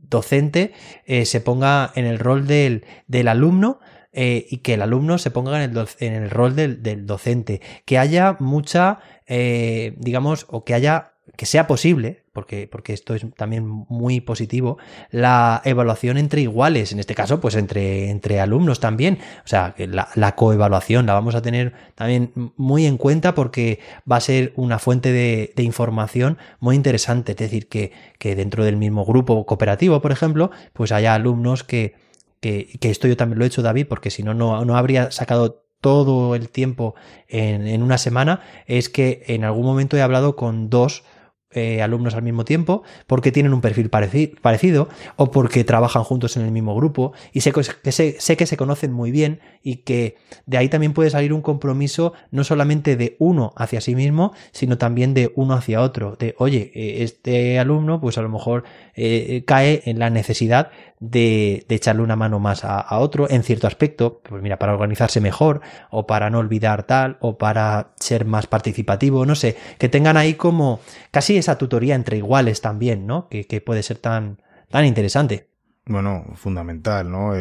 [0.10, 0.74] docente
[1.06, 3.80] eh, se ponga en el rol del, del alumno
[4.14, 7.62] eh, y que el alumno se ponga en el, en el rol del, del, docente.
[7.86, 13.26] Que haya mucha, eh, digamos, o que haya que sea posible, porque, porque esto es
[13.36, 14.78] también muy positivo,
[15.10, 19.18] la evaluación entre iguales, en este caso, pues entre, entre alumnos también.
[19.44, 24.18] O sea, la, la coevaluación la vamos a tener también muy en cuenta porque va
[24.18, 27.32] a ser una fuente de, información muy interesante.
[27.32, 31.96] Es decir, que, que dentro del mismo grupo cooperativo, por ejemplo, pues haya alumnos que,
[32.40, 35.64] que, esto yo también lo he hecho, David, porque si no, no, no habría sacado
[35.82, 36.94] todo el tiempo
[37.28, 41.04] en, en, una semana, es que en algún momento he hablado con dos
[41.52, 46.44] eh, alumnos al mismo tiempo, porque tienen un perfil parecido o porque trabajan juntos en
[46.44, 50.58] el mismo grupo y sé que, sé, que se conocen muy bien y que de
[50.58, 55.14] ahí también puede salir un compromiso no solamente de uno hacia sí mismo, sino también
[55.14, 56.18] de uno hacia otro.
[56.18, 61.66] De, oye, eh, este alumno pues a lo mejor eh, cae en la necesidad de,
[61.70, 66.08] echarle una mano más a, otro en cierto aspecto, pues mira, para organizarse mejor o
[66.08, 70.80] para no olvidar tal o para ser más participativo, no sé, que tengan ahí como
[71.12, 73.28] casi esa tutoría entre iguales también, ¿no?
[73.30, 75.48] Que, puede ser tan, tan interesante.
[75.86, 77.34] Bueno, fundamental, ¿no?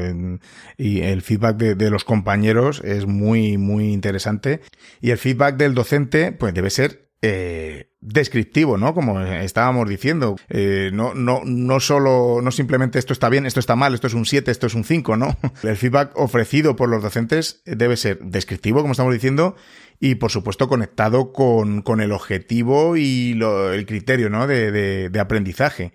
[0.76, 4.60] y el feedback de, los compañeros es muy, muy interesante.
[5.00, 8.94] Y el feedback del docente, pues debe ser eh, descriptivo, ¿no?
[8.94, 10.36] Como estábamos diciendo.
[10.48, 14.14] Eh, no, no, no solo, no simplemente esto está bien, esto está mal, esto es
[14.14, 15.36] un 7, esto es un 5, ¿no?
[15.62, 19.56] El feedback ofrecido por los docentes debe ser descriptivo, como estamos diciendo,
[19.98, 24.46] y por supuesto conectado con, con el objetivo y el criterio, ¿no?
[24.46, 25.92] De, de, aprendizaje.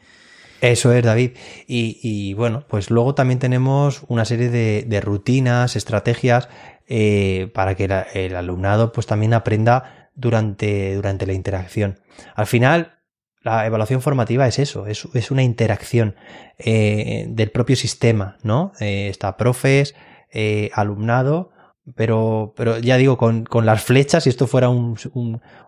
[0.59, 1.31] Eso es, David.
[1.67, 6.49] Y, y, bueno, pues luego también tenemos una serie de, de rutinas, estrategias
[6.93, 11.99] eh, para que el alumnado pues también aprenda durante, durante la interacción.
[12.35, 12.99] Al final,
[13.43, 16.15] la evaluación formativa es eso, es, es una interacción
[16.59, 18.71] eh, del propio sistema, ¿no?
[18.79, 19.95] Eh, está profes,
[20.31, 21.49] eh, alumnado,
[21.95, 24.95] pero, pero ya digo, con, con las flechas, si esto fuera un,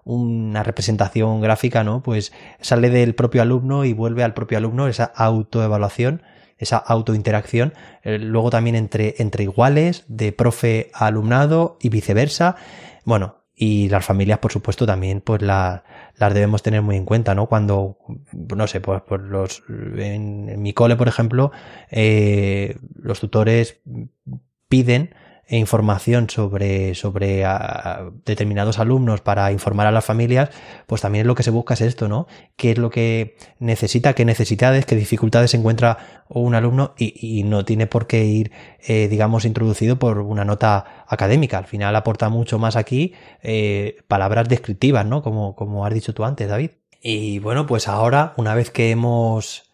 [0.03, 2.03] una representación gráfica, ¿no?
[2.03, 6.21] Pues sale del propio alumno y vuelve al propio alumno esa autoevaluación,
[6.59, 12.55] esa autointeracción, luego también entre, entre iguales, de profe a alumnado y viceversa.
[13.03, 15.85] Bueno, y las familias, por supuesto, también pues la,
[16.17, 17.45] las debemos tener muy en cuenta, ¿no?
[17.47, 17.97] Cuando,
[18.33, 21.53] no sé, pues, pues los, en, mi cole, por ejemplo,
[21.89, 23.79] eh, los tutores
[24.67, 25.15] piden
[25.53, 27.45] e información sobre, sobre
[28.25, 30.49] determinados alumnos para informar a las familias,
[30.87, 32.25] pues también lo que se busca es esto, ¿no?
[32.55, 37.85] ¿Qué es lo que necesita, qué necesidades, qué dificultades encuentra un alumno y, no tiene
[37.85, 41.59] por qué ir, eh, digamos, introducido por una nota académica.
[41.59, 43.13] Al final aporta mucho más aquí
[43.43, 45.21] eh, palabras descriptivas, ¿no?
[45.21, 46.71] Como, como has dicho tú antes, David.
[46.99, 49.69] Y bueno, pues ahora, una vez que hemos,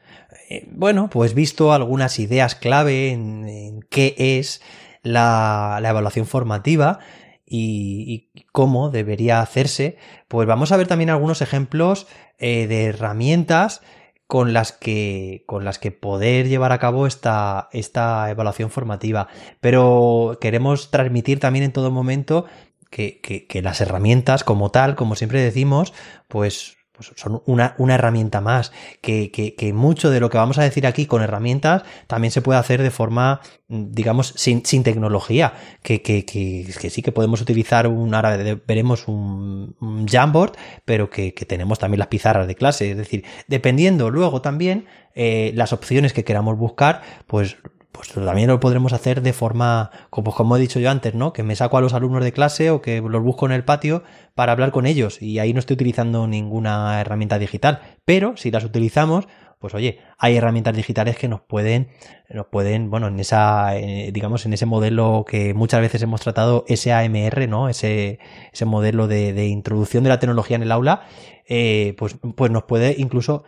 [0.50, 4.60] eh, bueno, pues visto algunas ideas clave en qué es
[5.04, 7.00] la, evaluación formativa
[7.46, 12.08] y, cómo debería hacerse, pues vamos a ver también algunos ejemplos
[12.38, 13.82] eh, de herramientas
[14.28, 19.28] con las que con las que poder llevar a cabo esta, esta evaluación formativa.
[19.60, 22.46] Pero queremos transmitir también en todo momento
[22.92, 25.94] que, que, las herramientas como tal, como siempre decimos,
[26.28, 30.64] pues pues son una, una herramienta más, que, que, mucho de lo que vamos a
[30.64, 36.02] decir aquí con herramientas también se puede hacer de forma, digamos, sin, sin tecnología, que,
[36.02, 38.36] que, sí que podemos utilizar un, ahora
[38.68, 44.10] veremos un, un Jamboard, pero que, tenemos también las pizarras de clase, es decir, dependiendo
[44.10, 44.86] luego también
[45.16, 47.56] eh, las opciones que queramos buscar, pues
[48.00, 51.34] pues también lo podremos hacer de forma, como, como he dicho yo antes, ¿no?
[51.34, 54.04] Que me saco a los alumnos de clase o que los busco en el patio
[54.36, 57.82] para hablar con ellos y ahí no estoy utilizando ninguna herramienta digital.
[58.06, 59.28] Pero si las utilizamos,
[59.60, 61.90] pues oye, hay herramientas digitales que nos pueden,
[62.30, 66.64] nos pueden, bueno, en esa, eh, digamos, en ese modelo que muchas veces hemos tratado,
[66.74, 67.68] SAMR, ¿no?
[67.68, 68.20] Ese,
[68.54, 71.02] ese modelo de, de introducción de la tecnología en el aula,
[71.50, 73.44] eh, pues, pues nos puede incluso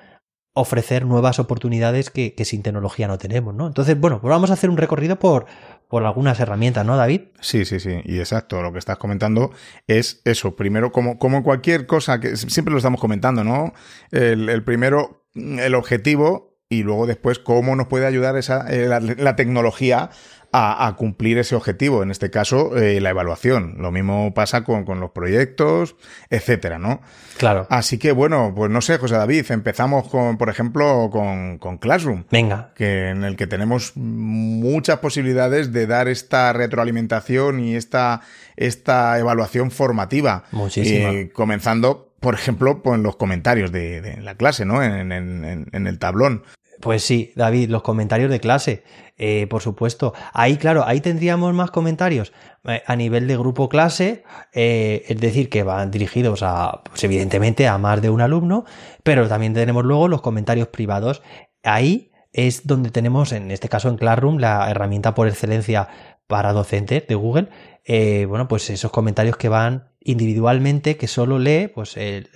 [0.53, 3.67] ofrecer nuevas oportunidades que, sin tecnología no tenemos, ¿no?
[3.67, 5.45] Entonces, bueno, pues vamos a hacer un recorrido por,
[5.87, 7.21] por algunas herramientas, ¿no, David?
[7.39, 8.01] Sí, sí, sí.
[8.03, 9.51] Y exacto, lo que estás comentando
[9.87, 10.55] es eso.
[10.55, 13.73] Primero, como, como cualquier cosa que siempre lo estamos comentando, ¿no?
[14.11, 20.09] El, primero, el objetivo y luego después cómo nos puede ayudar esa, eh, la, tecnología
[20.53, 23.75] a, cumplir ese objetivo, en este caso eh, la evaluación.
[23.79, 25.95] Lo mismo pasa con, con, los proyectos,
[26.29, 27.01] etcétera, ¿no?
[27.37, 27.67] Claro.
[27.69, 32.25] Así que bueno, pues no sé, José David, empezamos con, por ejemplo, con, con Classroom.
[32.29, 32.73] Venga.
[32.75, 38.21] Que en el que tenemos muchas posibilidades de dar esta retroalimentación y esta,
[38.57, 40.43] esta evaluación formativa.
[40.51, 41.13] Muchísimo.
[41.13, 44.83] Y comenzando por ejemplo, pues en los comentarios de, de la clase, ¿no?
[44.83, 46.43] En, en, en, el tablón.
[46.82, 48.84] Pues sí, David, los comentarios de clase,
[49.17, 50.13] eh, por supuesto.
[50.34, 52.34] Ahí, claro, ahí tendríamos más comentarios
[52.67, 54.23] eh, a nivel de grupo clase,
[54.53, 58.65] eh, es decir, que van dirigidos a, pues evidentemente, a más de un alumno,
[59.03, 61.21] pero también tenemos luego los comentarios privados.
[61.63, 65.88] Ahí es donde tenemos, en este caso en Classroom, la herramienta por excelencia
[66.27, 67.49] para docentes de Google,
[68.27, 72.29] bueno, pues esos comentarios que van individualmente, que solo lee, pues el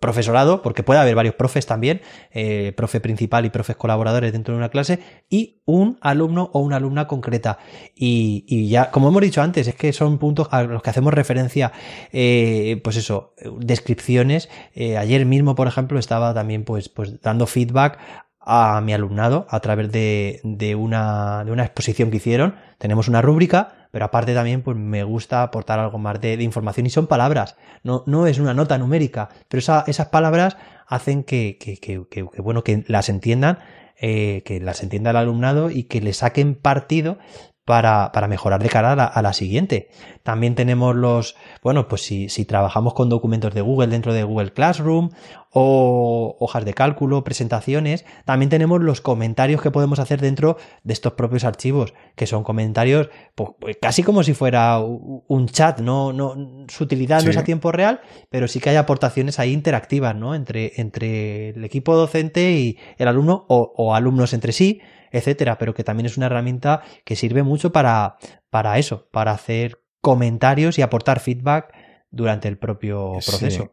[0.00, 4.58] profesorado, porque puede haber varios profes también, eh, profe principal y profes colaboradores dentro de
[4.58, 7.58] una clase, y un alumno o una alumna concreta.
[7.94, 11.72] Y, ya, como hemos dicho antes, es que son puntos a los que hacemos referencia,
[12.12, 14.48] eh, pues eso, descripciones.
[14.74, 17.98] Eh, ayer mismo, por ejemplo, estaba también pues, pues dando feedback
[18.44, 22.56] a mi alumnado a través de, de, una, de una exposición que hicieron.
[22.78, 26.90] Tenemos una rúbrica, pero aparte también pues me gusta aportar algo más de, información y
[26.90, 32.02] son palabras, no, no es una nota numérica, pero esas palabras hacen que, que, que,
[32.10, 33.58] que, bueno, que las entiendan,
[34.00, 37.18] eh, que las entienda el alumnado y que le saquen partido
[37.64, 39.88] para, para mejorar de cara a la, siguiente.
[40.24, 44.52] También tenemos los, bueno, pues si, si trabajamos con documentos de Google dentro de Google
[44.52, 45.10] Classroom
[45.50, 51.12] o hojas de cálculo, presentaciones, también tenemos los comentarios que podemos hacer dentro de estos
[51.12, 56.66] propios archivos, que son comentarios pues, pues casi como si fuera un chat, no, no,
[56.68, 60.34] su utilidad no es a tiempo real, pero sí que hay aportaciones ahí interactivas, ¿no?
[60.34, 64.80] Entre, entre el equipo docente y el alumno o, o alumnos entre sí
[65.12, 68.16] etcétera, pero que también es una herramienta que sirve mucho para,
[68.50, 71.72] para eso, para hacer comentarios y aportar feedback
[72.10, 73.72] durante el propio proceso.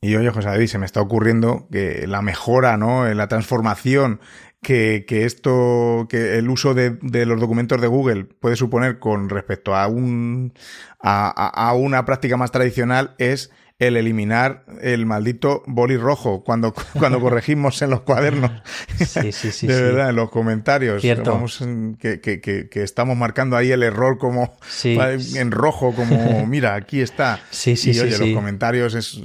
[0.00, 3.12] Y oye, José David, se me está ocurriendo que la mejora, ¿no?
[3.12, 4.20] La transformación
[4.62, 9.28] que, que esto, que el uso de, de, los documentos de Google puede suponer con
[9.28, 10.52] respecto a un,
[11.00, 17.20] a, a una práctica más tradicional es el eliminar el maldito boli rojo cuando, cuando
[17.20, 18.50] corregimos en los cuadernos.
[18.98, 19.66] Sí, sí, sí.
[19.68, 21.00] de verdad, en los comentarios.
[21.00, 21.32] Cierto.
[21.32, 21.64] Vamos,
[22.00, 27.40] que, que, que, estamos marcando ahí el error como en rojo, como mira, aquí está.
[27.50, 29.20] Sí, sí, y oye, los comentarios es,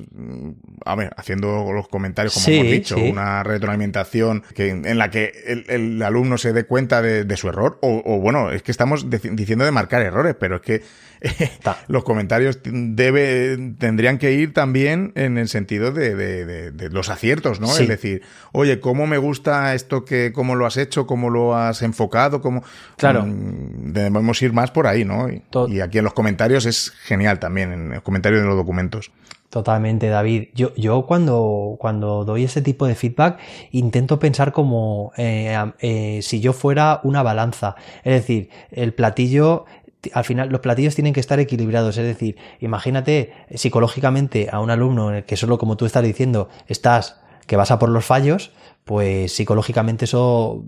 [0.86, 5.66] a ver, haciendo los comentarios como hemos dicho, una retroalimentación que, en la que el,
[5.68, 7.80] el alumno se dé cuenta de, de su error.
[7.82, 10.84] O, o, bueno, es que estamos diciendo de marcar errores, pero es que
[11.88, 17.76] los comentarios debe, tendrían que ir también en el sentido de, de, los aciertos, ¿no?
[17.76, 18.22] Es decir,
[18.52, 22.64] oye, ¿cómo me gusta esto que, cómo lo has hecho, cómo lo has enfocado, cómo...
[22.98, 23.26] Claro.
[23.26, 25.28] Mm, debemos ir más por ahí, ¿no?
[25.30, 29.12] Y, aquí en los comentarios es genial también, en los comentarios de los documentos.
[29.50, 30.48] Totalmente, David.
[30.56, 33.40] Yo, yo cuando, cuando doy ese tipo de feedback
[33.72, 37.76] intento pensar como eh, eh, si yo fuera una balanza.
[38.04, 39.66] Es decir, el platillo
[40.14, 41.98] al final los platillos tienen que estar equilibrados.
[41.98, 46.50] Es decir, imagínate psicológicamente a un alumno en el que solo como tú estás diciendo
[46.68, 48.52] estás que vas a por los fallos,
[48.86, 50.66] pues psicológicamente eso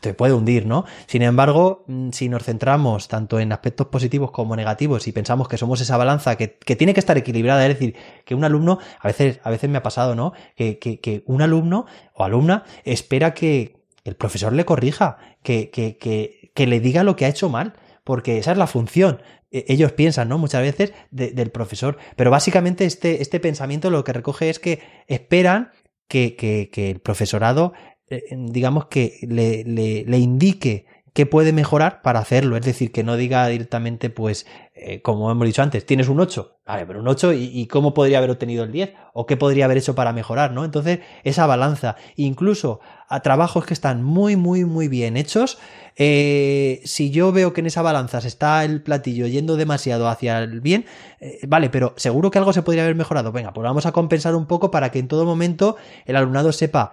[0.00, 0.84] te puede hundir, ¿no?
[1.06, 5.58] Sin embargo, mm, si nos centramos tanto en aspectos positivos como negativos y pensamos que
[5.58, 9.40] somos esa balanza que, tiene que estar equilibrada, es decir, que un alumno, a veces,
[9.42, 10.32] a veces me ha pasado, ¿no?
[10.56, 16.66] Que, que, que un alumno o alumna espera que el profesor le corrija, que, que
[16.66, 17.74] le diga lo que ha hecho mal
[18.08, 19.20] porque esa es la función.
[19.50, 20.38] E, ellos piensan, ¿no?
[20.38, 21.98] Muchas veces del profesor.
[22.16, 25.72] Pero básicamente este, este pensamiento lo que recoge es que esperan
[26.08, 27.74] que, que, el profesorado,
[28.08, 32.56] eh, digamos que le, le, le indique qué puede mejorar para hacerlo.
[32.56, 34.46] Es decir, que no diga directamente, pues,
[34.80, 38.18] eh, como hemos dicho antes, tienes un 8, vale, pero un 8 y, cómo podría
[38.18, 40.64] haber obtenido el 10 o qué podría haber hecho para mejorar, ¿no?
[40.64, 45.58] Entonces, esa balanza, incluso a trabajos que están muy, muy, muy bien hechos,
[45.96, 50.38] eh, si yo veo que en esa balanza se está el platillo yendo demasiado hacia
[50.38, 50.86] el bien,
[51.20, 53.32] eh, vale, pero seguro que algo se podría haber mejorado.
[53.32, 55.76] Venga, pues vamos a compensar un poco para que en todo momento
[56.06, 56.92] el alumnado sepa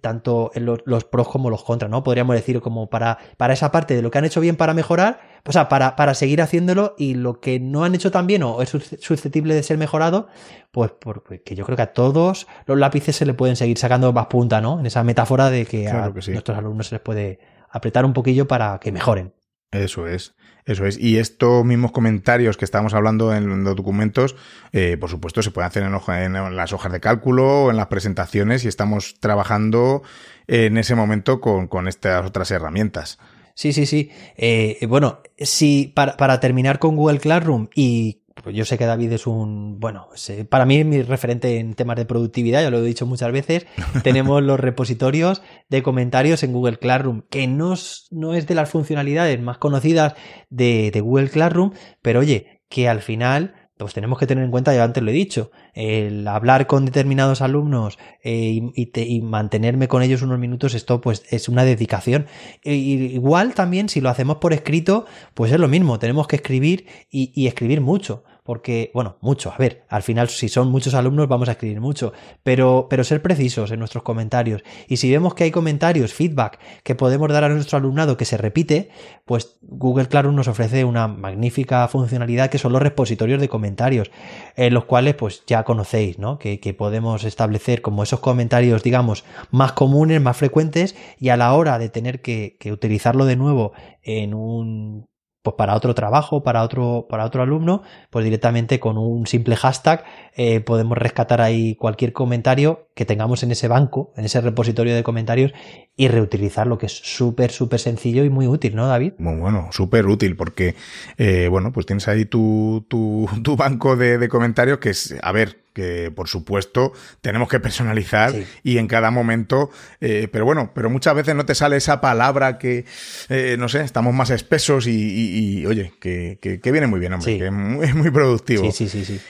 [0.00, 2.02] tanto los, los, pros como los contras, ¿no?
[2.02, 5.20] Podríamos decir como para, para esa parte de lo que han hecho bien para mejorar,
[5.46, 8.62] o sea, para, para seguir haciéndolo y lo que no han hecho tan bien o
[8.62, 10.28] es susceptible de ser mejorado,
[10.70, 14.26] pues porque yo creo que a todos los lápices se le pueden seguir sacando más
[14.26, 14.80] punta, ¿no?
[14.80, 17.38] En esa metáfora de que a nuestros alumnos se les puede
[17.70, 19.32] apretar un poquillo para que mejoren.
[19.72, 20.34] Eso es,
[20.64, 20.98] eso es.
[20.98, 24.36] Y estos mismos comentarios que estábamos hablando en los documentos,
[24.72, 28.64] eh, por supuesto, se pueden hacer en, las hojas de cálculo o en las presentaciones
[28.64, 30.02] y estamos trabajando
[30.46, 33.18] en ese momento con, estas otras herramientas.
[33.56, 34.10] Sí, sí, sí.
[34.36, 39.12] Eh, bueno, si para, para terminar con Google Classroom y pues yo sé que David
[39.12, 40.10] es un, bueno,
[40.50, 43.66] para mí es mi referente en temas de productividad, ya lo he dicho muchas veces.
[44.04, 45.40] Tenemos los repositorios
[45.70, 47.74] de comentarios en Google Classroom, que no,
[48.10, 50.14] no es de las funcionalidades más conocidas
[50.50, 54.74] de, de Google Classroom, pero oye, que al final pues tenemos que tener en cuenta,
[54.74, 60.22] ya antes lo he dicho, el hablar con determinados alumnos eh, y, mantenerme con ellos
[60.22, 62.26] unos minutos, esto pues es una dedicación.
[62.62, 65.04] E, igual también si lo hacemos por escrito,
[65.34, 69.84] pues es lo mismo, tenemos que escribir y escribir mucho porque, bueno, mucho, a ver,
[69.88, 72.12] al final si son muchos alumnos vamos a escribir mucho,
[72.44, 74.62] pero, pero ser precisos en nuestros comentarios.
[74.88, 78.36] Y si vemos que hay comentarios, feedback que podemos dar a nuestro alumnado que se
[78.36, 78.90] repite,
[79.24, 84.12] pues Google Classroom nos ofrece una magnífica funcionalidad que son los repositorios de comentarios,
[84.54, 86.38] en los cuales pues ya conocéis, ¿no?
[86.38, 91.78] Que, podemos establecer como esos comentarios, digamos, más comunes, más frecuentes, y a la hora
[91.78, 93.72] de tener que utilizarlo de nuevo
[94.02, 95.08] en un
[95.46, 100.02] pues para otro trabajo, para otro, para otro alumno, pues directamente con un simple hashtag
[100.34, 105.04] eh, podemos rescatar ahí cualquier comentario que tengamos en ese banco, en ese repositorio de
[105.04, 105.52] comentarios
[105.94, 109.12] y reutilizarlo, que es súper, súper sencillo y muy útil, ¿no, David?
[109.18, 110.74] Muy bueno, súper útil porque,
[111.16, 115.30] eh, bueno, pues tienes ahí tu, tu, tu banco de, de comentarios que es, a
[115.30, 119.68] ver, que por supuesto tenemos que personalizar y en cada momento,
[120.00, 122.86] eh, pero bueno, pero muchas veces no te sale esa palabra que,
[123.28, 127.46] eh, no sé, estamos más espesos y, oye, que, que, viene muy bien, hombre, que
[127.46, 128.72] es muy, es muy productivo.
[128.72, 129.20] Sí, sí, sí, sí.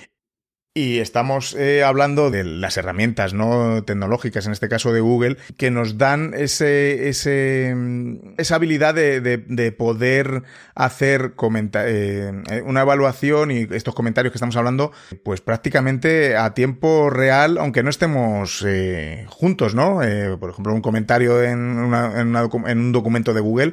[0.76, 5.70] Y estamos eh, hablando de las herramientas no tecnológicas, en este caso de Google, que
[5.70, 10.42] nos dan ese, ese mm, esa habilidad de, de, poder
[10.74, 11.32] hacer
[11.72, 14.92] eh, una evaluación y estos comentarios que estamos hablando,
[15.24, 20.00] pues prácticamente a tiempo real, aunque no estemos eh, juntos, ¿no?
[20.38, 23.72] por ejemplo, un comentario en, una, en, en, un documento de Google,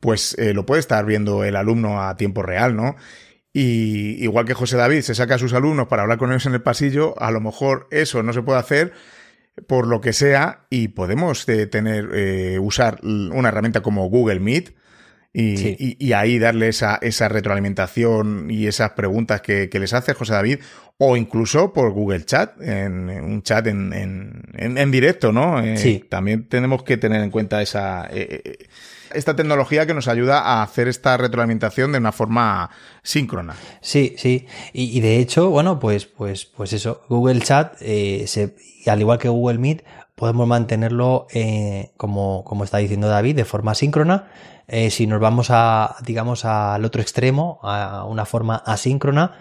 [0.00, 2.96] pues lo puede estar viendo el alumno a tiempo real, ¿no?
[3.52, 6.54] Y igual que José David se saca a sus alumnos para hablar con ellos en
[6.54, 8.92] el pasillo, a lo mejor eso no se puede hacer
[9.66, 14.74] por lo que sea y podemos eh, tener eh, usar una herramienta como Google Meet
[15.34, 20.58] y, ahí darle esa, esa, retroalimentación y esas preguntas que, les hace José David
[20.98, 23.92] o incluso por Google Chat, en, un chat en,
[24.54, 25.58] en, directo, ¿no?
[25.60, 26.04] Eh, sí.
[26.06, 28.10] También tenemos que tener en cuenta esa
[29.14, 32.70] esta tecnología que nos ayuda a hacer esta retroalimentación de una forma
[33.02, 33.54] síncrona.
[33.80, 34.46] Sí, sí.
[34.72, 38.26] Y, de hecho, bueno, pues, pues, pues eso, Google Chat, eh,
[38.86, 39.84] al igual que Google Meet,
[40.14, 44.28] podemos mantenerlo, eh, como, como está diciendo David, de forma síncrona.
[44.68, 49.34] Eh, si nos vamos a, digamos, al otro extremo, a una forma asíncrona,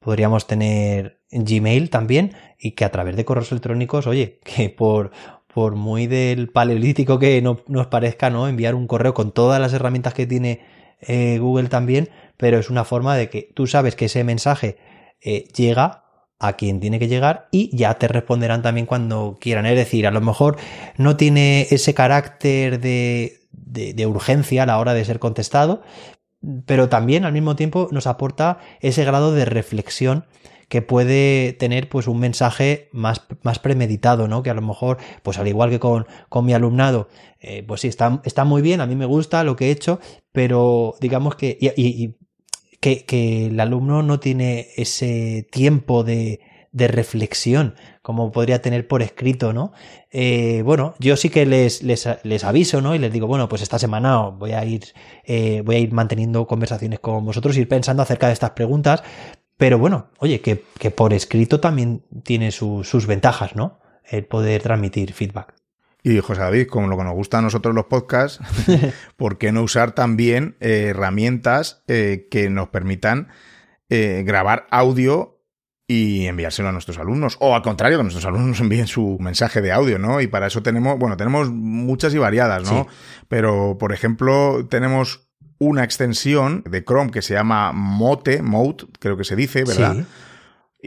[0.00, 5.10] podríamos tener Gmail también y que a través de correos electrónicos, oye, que por,
[5.56, 8.46] por muy del paleolítico que no, nos parezca, ¿no?
[8.46, 10.60] Enviar un correo con todas las herramientas que tiene
[11.00, 14.76] eh, Google también, pero es una forma de que tú sabes que ese mensaje
[15.22, 16.04] eh, llega
[16.38, 19.64] a quien tiene que llegar y ya te responderán también cuando quieran.
[19.64, 20.58] Es decir, a lo mejor
[20.98, 25.80] no tiene ese carácter de, de urgencia a la hora de ser contestado,
[26.66, 30.26] pero también al mismo tiempo nos aporta ese grado de reflexión
[30.68, 34.42] que puede tener pues un mensaje más, más premeditado, ¿no?
[34.42, 37.08] Que a lo mejor, pues al igual que con, con mi alumnado,
[37.40, 40.00] eh, pues sí, está, está muy bien, a mí me gusta lo que he hecho,
[40.32, 42.16] pero digamos que, y,
[42.80, 46.40] que, que, el alumno no tiene ese tiempo de,
[46.72, 47.74] de reflexión
[48.06, 49.72] como podría tener por escrito, ¿no?
[50.12, 52.94] Eh, bueno, yo sí que les, les, les, aviso, ¿no?
[52.94, 54.84] Y les digo, bueno, pues esta semana voy a ir,
[55.24, 59.02] eh, voy a ir manteniendo conversaciones con vosotros, ir pensando acerca de estas preguntas,
[59.56, 63.80] pero bueno, oye, que, que por escrito también tiene sus ventajas, ¿no?
[64.04, 65.54] El poder transmitir feedback.
[66.02, 68.38] Y José David, como lo que nos gusta a nosotros los podcasts,
[69.16, 73.26] ¿por qué no usar también eh, herramientas eh, que nos permitan
[73.88, 75.40] eh, grabar audio
[75.88, 77.36] y enviárselo a nuestros alumnos?
[77.40, 80.20] O al contrario, que nuestros alumnos nos envíen su mensaje de audio, ¿no?
[80.20, 82.86] Y para eso tenemos, bueno, tenemos muchas y variadas, ¿no?
[83.26, 85.25] Pero, por ejemplo, tenemos
[85.58, 90.06] una extensión de Chrome que se llama Mote, Mode, creo que se dice, ¿verdad?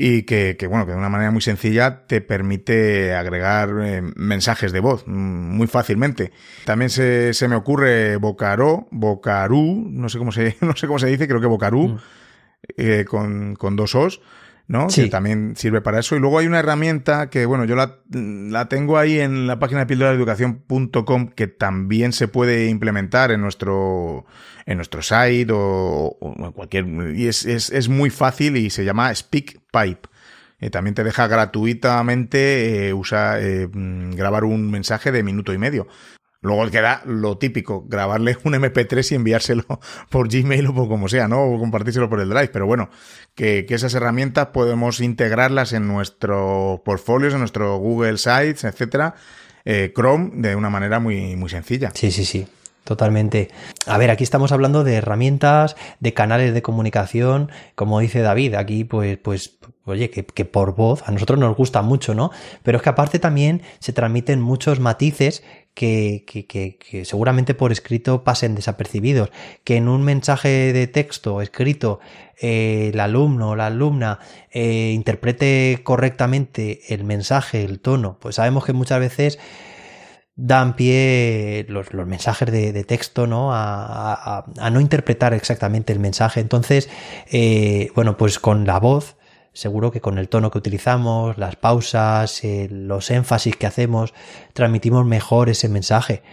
[0.01, 4.72] y que, que, bueno, que de una manera muy sencilla te permite agregar eh, mensajes
[4.72, 5.11] de voz mm,
[5.57, 6.32] muy fácilmente.
[6.63, 11.07] También se, se me ocurre Bocaró, Bocarú, no sé cómo se, no sé cómo se
[11.07, 11.99] dice, creo que Bocarú, mm.
[12.78, 14.22] eh, con, con dos O's
[14.70, 14.88] ¿no?
[14.88, 16.15] Que también sirve para eso.
[16.15, 19.82] Y luego hay una herramienta que, bueno, yo la, la tengo ahí en la página
[19.82, 20.15] de píldora
[21.36, 24.28] que también se puede implementar en nuestro,
[24.67, 29.13] en nuestro site o, en cualquier, y es, es, es, muy fácil y se llama
[29.13, 30.07] SpeakPipe.
[30.59, 35.57] Eh, también te deja gratuitamente eh, usar, eh, mm, grabar un mensaje de minuto y
[35.57, 35.88] medio.
[36.41, 39.65] Luego queda lo típico, grabarle un MP3 y enviárselo
[40.09, 41.41] por Gmail o por como sea, ¿no?
[41.43, 42.49] O compartírselo por el Drive.
[42.49, 42.89] Pero bueno,
[43.39, 49.15] que, esas herramientas podemos integrarlas en nuestros portfolios, en nuestro Google Sites, etcétera,
[49.63, 51.91] eh, Chrome, de una manera muy, muy sencilla.
[51.93, 52.45] Sí, sí, sí.
[52.83, 53.49] Totalmente.
[53.85, 58.83] A ver, aquí estamos hablando de herramientas, de canales de comunicación, como dice David, aquí
[58.83, 59.57] pues, pues,
[59.91, 62.31] oye, que, que, por voz a nosotros nos gusta mucho, ¿no?
[62.63, 68.23] Pero es que aparte también se transmiten muchos matices que, que, que, seguramente por escrito
[68.23, 69.31] pasen desapercibidos,
[69.63, 71.99] que en un mensaje de texto escrito
[72.41, 74.19] eh, el alumno o la alumna
[74.51, 79.39] eh, interprete correctamente el mensaje, el tono, pues sabemos que muchas veces
[80.35, 83.53] dan pie los, los mensajes de, texto ¿no?
[83.53, 86.39] A, a, a, no interpretar exactamente el mensaje.
[86.39, 86.89] Entonces,
[87.29, 89.17] eh, bueno, pues con la voz
[89.54, 94.14] Seguro que con el tono que utilizamos, las pausas, los énfasis que hacemos,
[94.54, 96.24] transmitimos mejor ese mensaje.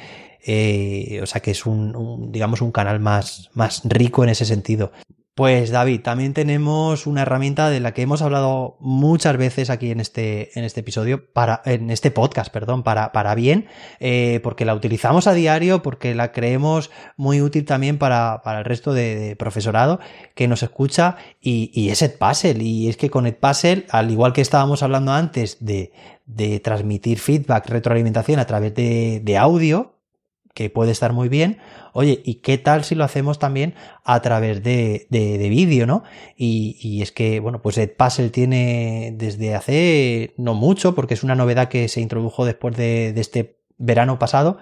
[0.44, 4.44] Eh, o sea que es un, un, digamos, un canal más, más rico en ese
[4.44, 4.92] sentido.
[5.36, 10.00] Pues David, también tenemos una herramienta de la que hemos hablado muchas veces aquí en
[10.00, 13.66] este, en este episodio, para, en este podcast, perdón, para, para bien,
[14.00, 18.64] eh, porque la utilizamos a diario, porque la creemos muy útil también para, para el
[18.64, 20.00] resto de, de, profesorado
[20.34, 22.64] que nos escucha y, y es Edpuzzle.
[22.64, 25.92] Y es que con Edpuzzle, al igual que estábamos hablando antes de,
[26.24, 29.95] de transmitir feedback, retroalimentación a través de, de audio,
[30.56, 31.58] que puede estar muy bien.
[31.92, 36.02] Oye, ¿y qué tal si lo hacemos también a través de, de, de vídeo, no?
[36.34, 41.34] Y, y, es que, bueno, pues Edpuzzle tiene desde hace no mucho, porque es una
[41.34, 44.56] novedad que se introdujo después de, de este verano pasado,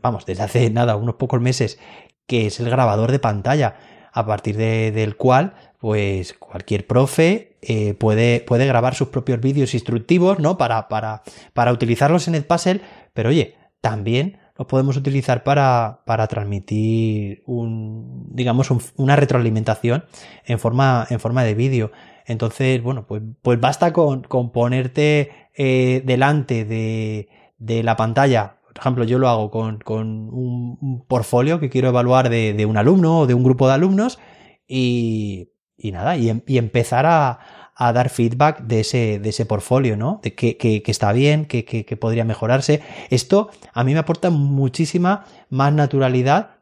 [0.00, 1.80] vamos, desde hace nada, unos pocos meses,
[2.28, 3.74] que es el grabador de pantalla,
[4.12, 9.74] a partir de, del cual, pues cualquier profe eh, puede, puede grabar sus propios vídeos
[9.74, 10.56] instructivos, ¿no?
[10.56, 11.22] Para, para,
[11.52, 12.80] para utilizarlos en Edpuzzle,
[13.12, 20.04] pero oye, también los podemos utilizar para, para transmitir un, digamos, un, una retroalimentación
[20.44, 21.92] en forma, en forma de vídeo.
[22.26, 27.28] Entonces, bueno, pues, pues basta con, con ponerte eh, delante de,
[27.58, 28.58] de la pantalla.
[28.68, 32.76] Por ejemplo, yo lo hago con, con un, portfolio que quiero evaluar de, de, un
[32.76, 34.18] alumno o de un grupo de alumnos
[34.66, 37.38] y, y nada, y, y empezar a,
[37.74, 40.20] a dar feedback de ese, de ese portfolio, ¿no?
[40.22, 42.82] De que, que, está bien, que, que, que, podría mejorarse.
[43.10, 46.56] Esto a mí me aporta muchísima más naturalidad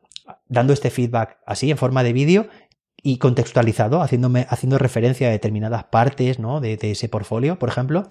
[0.49, 2.49] dando este feedback así en forma de vídeo
[3.03, 6.61] y contextualizado, haciéndome, haciendo referencia a determinadas partes, ¿no?
[6.61, 8.09] De, de ese portfolio, por ejemplo.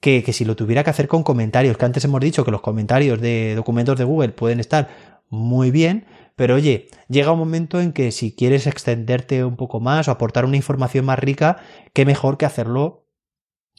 [0.00, 2.60] Que, que si lo tuviera que hacer con comentarios, que antes hemos dicho que los
[2.60, 4.88] comentarios de documentos de Google pueden estar
[5.30, 6.04] muy bien,
[6.36, 10.44] pero oye, llega un momento en que si quieres extenderte un poco más o aportar
[10.44, 11.58] una información más rica,
[11.92, 13.06] qué mejor que hacerlo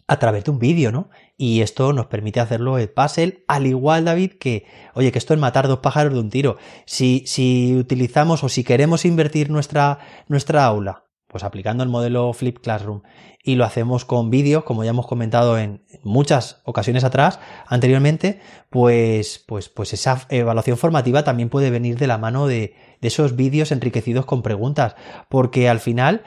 [0.08, 1.10] a través de un vídeo, ¿no?
[1.36, 5.40] Y esto nos permite hacerlo el puzzle, al igual, David, que, oye, que esto es
[5.40, 6.58] matar dos pájaros de un tiro.
[6.86, 11.05] Si, si utilizamos o si queremos invertir nuestra, nuestra aula
[11.36, 13.02] pues aplicando el modelo Flip Classroom
[13.44, 19.44] y lo hacemos con vídeos, como ya hemos comentado en muchas ocasiones atrás, anteriormente, pues,
[19.46, 24.26] pues, pues esa evaluación formativa también puede venir de la mano de, esos vídeos enriquecidos
[24.26, 24.96] con preguntas,
[25.28, 26.24] porque al final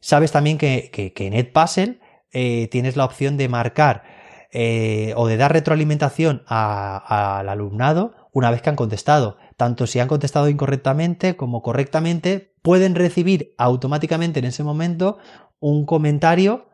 [0.00, 2.00] sabes también que, que, que en Edpuzzle
[2.32, 4.02] eh, tienes la opción de marcar
[4.50, 9.36] eh, o de dar retroalimentación al alumnado una vez que han contestado.
[9.56, 15.16] Tanto si han contestado incorrectamente como correctamente, pueden recibir automáticamente en ese momento
[15.58, 16.66] un comentario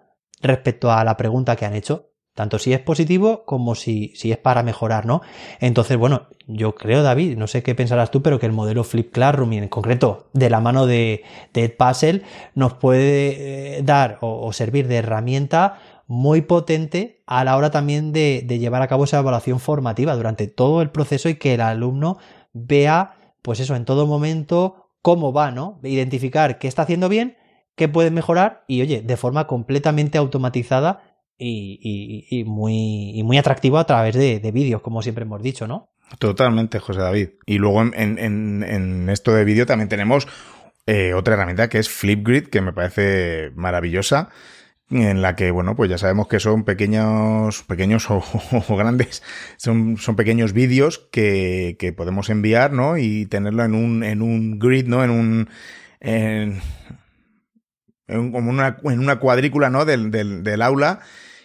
[0.42, 2.10] respecto a la pregunta que han hecho.
[2.34, 5.22] Tanto si es positivo como si, si es para mejorar, ¿no?
[5.60, 9.12] Entonces, bueno, yo creo, David, no sé qué pensarás tú, pero que el modelo Flip
[9.12, 11.22] Classroom y en concreto de la mano de,
[11.52, 12.22] de Edpuzzle
[12.56, 15.78] nos puede eh, dar o, o servir de herramienta
[16.08, 20.48] muy potente a la hora también de, de, llevar a cabo esa evaluación formativa durante
[20.48, 22.18] todo el proceso y que el alumno
[22.52, 25.80] vea, pues eso, en todo momento cómo va, ¿no?
[25.82, 27.36] Identificar qué está haciendo bien,
[27.76, 33.84] qué puede mejorar y, oye, de forma completamente automatizada y, muy, y muy atractiva a
[33.84, 35.90] través de, de vídeos, como siempre hemos dicho, ¿no?
[36.18, 37.28] Totalmente, José David.
[37.44, 40.26] Y luego en, en, en esto de vídeo también tenemos
[40.86, 44.30] eh, otra herramienta que es Flipgrid, que me parece maravillosa
[44.90, 49.22] en la que, bueno, pues ya sabemos que son pequeños, pequeños o, grandes,
[49.56, 52.98] son, son pequeños vídeos que, que, podemos enviar, ¿no?
[52.98, 55.02] Y tenerlo en un, en un grid, ¿no?
[55.02, 55.48] En un,
[56.00, 56.60] en,
[58.06, 59.84] como una, en una cuadrícula, ¿no?
[59.84, 61.00] Del, del, aula.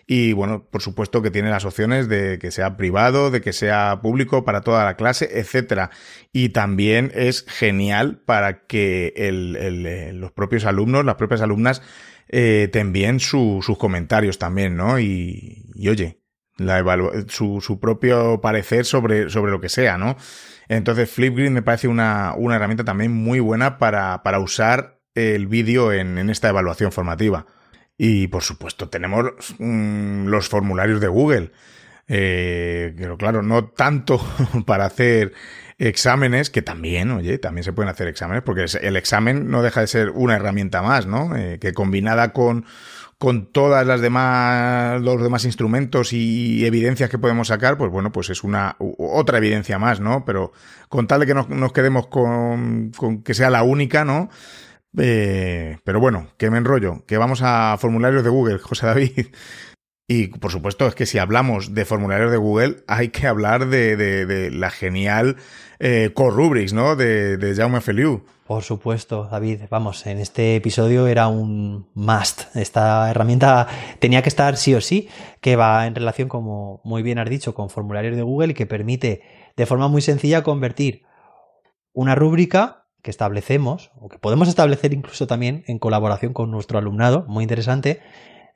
[0.05, 3.99] Y bueno, por supuesto que tiene las opciones de que sea privado, de que sea
[4.01, 5.91] público para toda la clase, etcétera.
[6.33, 11.83] Y también es genial para que el, eh, los propios alumnos, las propias alumnas,
[12.29, 14.99] eh, te envíen sus comentarios también, ¿no?
[14.99, 16.21] Y, oye,
[17.27, 20.15] su propio parecer sobre, sobre lo que sea, ¿no?
[20.67, 25.91] Entonces, Flipgrid me parece una, una herramienta también muy buena para, para usar el vídeo
[25.91, 27.47] en, en esta evaluación formativa.
[27.97, 31.51] Y por supuesto, tenemos mm, los formularios de Google.
[32.07, 34.19] Eh, pero claro, no tanto
[34.65, 35.33] para hacer
[35.79, 39.87] exámenes, que también, oye, también se pueden hacer exámenes, porque el examen no deja de
[39.87, 41.35] ser una herramienta más, ¿no?
[41.35, 42.65] Eh, que combinada con,
[43.17, 48.29] con todas las demás, los demás instrumentos y evidencias que podemos sacar, pues bueno, pues
[48.29, 50.25] es una otra evidencia más, ¿no?
[50.25, 50.51] Pero
[50.89, 54.29] con tal de que nos, nos quedemos con, con que sea la única, ¿no?
[54.97, 59.27] Eh, pero bueno, que me enrollo, que vamos a formularios de Google, José David.
[60.11, 64.49] Y por supuesto es que si hablamos de formularios de Google, hay que hablar de,
[64.51, 65.35] la genial
[65.77, 66.95] eh, Core Rubrics, ¿no?
[66.95, 68.25] De, de Jaume Feliu.
[68.47, 69.61] Por supuesto, David.
[69.69, 72.55] Vamos, en este episodio era un must.
[72.55, 73.67] Esta herramienta
[73.99, 75.09] tenía que estar sí o sí,
[75.41, 78.65] que va en relación, como muy bien has dicho, con formularios de Google y que
[78.65, 79.21] permite
[79.55, 81.03] de forma muy sencilla convertir
[81.93, 87.25] una rúbrica que establecemos, o que podemos establecer incluso también en colaboración con nuestro alumnado,
[87.27, 88.01] muy interesante,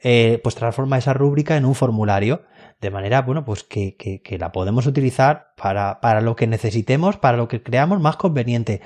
[0.05, 2.43] eh, pues transforma esa rúbrica en un formulario,
[2.81, 7.37] de manera, bueno, pues que, que, la podemos utilizar para, para, lo que necesitemos, para
[7.37, 8.81] lo que creamos más conveniente.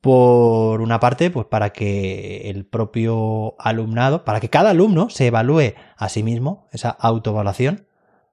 [0.00, 5.74] Por una parte, pues para que el propio alumnado, para que cada alumno se evalúe
[5.96, 7.86] a sí mismo, esa autoevaluación,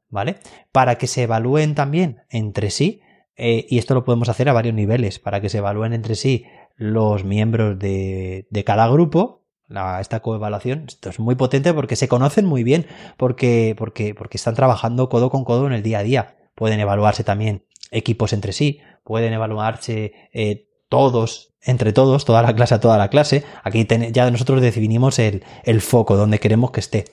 [0.10, 0.38] ¿vale?
[0.72, 3.02] Para que se evalúen también entre sí,
[3.36, 6.46] eh, y esto lo podemos hacer a varios niveles, para que se evalúen entre sí
[6.76, 9.43] los miembros de, de cada grupo.
[9.74, 12.86] La, esta coevaluación, esto es muy potente porque se conocen muy bien,
[13.18, 16.38] porque, porque, porque están trabajando codo con codo en el día a día.
[16.54, 22.76] Pueden evaluarse también equipos entre sí, pueden evaluarse eh, todos, entre todos, toda la clase
[22.76, 23.46] a toda la clase.
[23.64, 27.06] Aquí ya nosotros definimos el, el, foco donde queremos que esté.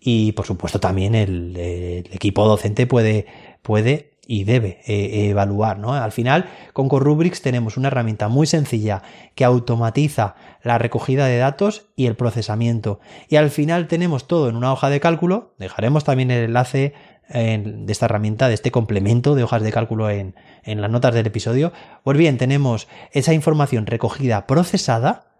[0.00, 3.26] Y por supuesto también el, el equipo docente puede,
[3.62, 5.80] puede y debe eh, evaluar.
[5.80, 5.92] ¿no?
[5.92, 9.02] Al final, con Corrubrics tenemos una herramienta muy sencilla
[9.34, 13.00] que automatiza la recogida de datos y el procesamiento.
[13.28, 15.54] Y al final tenemos todo en una hoja de cálculo.
[15.58, 16.94] Dejaremos también el enlace
[17.28, 21.26] de esta herramienta, de este complemento de hojas de cálculo en, en las notas del
[21.26, 21.72] episodio.
[22.04, 25.30] Pues bien, tenemos esa información recogida, procesada,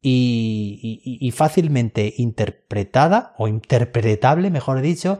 [0.00, 5.18] y, fácilmente interpretada o interpretable, mejor dicho,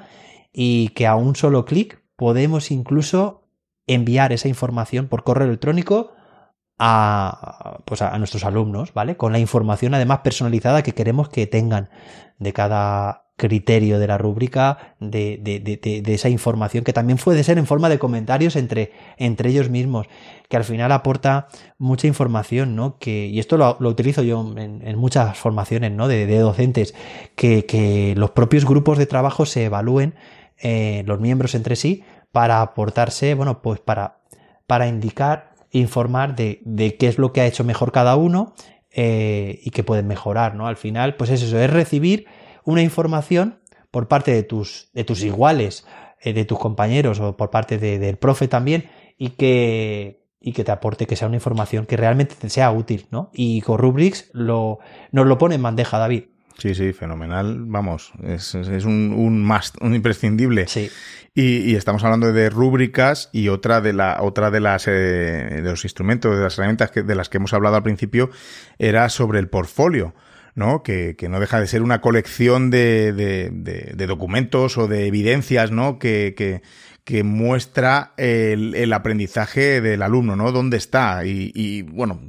[0.52, 3.44] y que a un solo clic podemos incluso
[3.86, 6.10] enviar esa información por correo electrónico
[6.76, 9.16] a, pues a, nuestros alumnos, ¿vale?
[9.16, 11.90] Con la información además personalizada que queremos que tengan
[12.40, 17.44] de cada criterio de la rúbrica, de, de, de, de, esa información que también puede
[17.44, 20.08] ser en forma de comentarios entre, entre ellos mismos,
[20.48, 21.46] que al final aporta
[21.78, 22.98] mucha información, ¿no?
[22.98, 26.08] Que, y esto lo, utilizo yo en, en, muchas formaciones, ¿no?
[26.08, 26.96] De, docentes,
[27.36, 30.14] que, que los propios grupos de trabajo se evalúen
[30.60, 34.20] eh, los miembros entre sí para aportarse, bueno, pues para,
[34.66, 38.54] para indicar, informar de, de qué es lo que ha hecho mejor cada uno
[38.90, 40.66] eh, y que pueden mejorar, ¿no?
[40.66, 42.26] Al final, pues es eso, es recibir
[42.64, 45.86] una información por parte de tus, de tus iguales,
[46.20, 50.64] eh, de tus compañeros o por parte de, del profe también y que, y que
[50.64, 53.30] te aporte que sea una información que realmente te sea útil, ¿no?
[53.32, 54.78] Y con Rubrics lo,
[55.12, 56.24] nos lo pone en bandeja, David.
[56.58, 57.64] Sí, sí, fenomenal.
[57.66, 60.66] Vamos, es, es un, un must, un imprescindible.
[60.66, 60.90] Sí.
[61.32, 65.62] Y, y, estamos hablando de rúbricas y otra de la otra de las eh, de
[65.62, 68.30] los instrumentos, de las herramientas que, de las que hemos hablado al principio
[68.78, 70.14] era sobre el portfolio.
[70.56, 70.82] ¿no?
[70.82, 75.06] Que, que no deja de ser una colección de, de, de, de documentos o de
[75.06, 76.00] evidencias, ¿no?
[76.00, 76.62] Que, que,
[77.04, 80.50] que muestra el, el, aprendizaje del alumno, ¿no?
[80.50, 81.24] Dónde está.
[81.24, 82.20] Y, y bueno,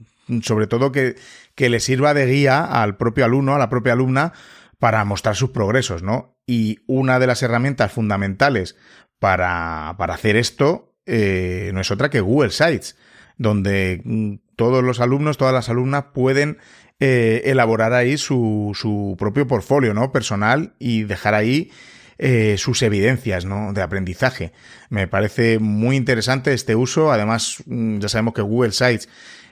[0.43, 1.15] sobre todo que,
[1.59, 4.31] que le sirva de guía al propio alumno, a la propia alumna,
[4.77, 6.37] para mostrar sus progresos, ¿no?
[6.47, 8.77] Y una de las herramientas fundamentales
[9.19, 12.95] para, para hacer esto eh, no es otra que Google Sites,
[13.37, 16.59] donde mm, todos los alumnos, todas las alumnas pueden
[17.01, 20.13] eh, elaborar ahí su, su propio portfolio, ¿no?
[20.13, 21.71] Personal y dejar ahí
[22.19, 23.73] eh, sus evidencias ¿no?
[23.73, 24.53] de aprendizaje.
[24.89, 27.11] Me parece muy interesante este uso.
[27.11, 29.09] Además, mm, ya sabemos que Google Sites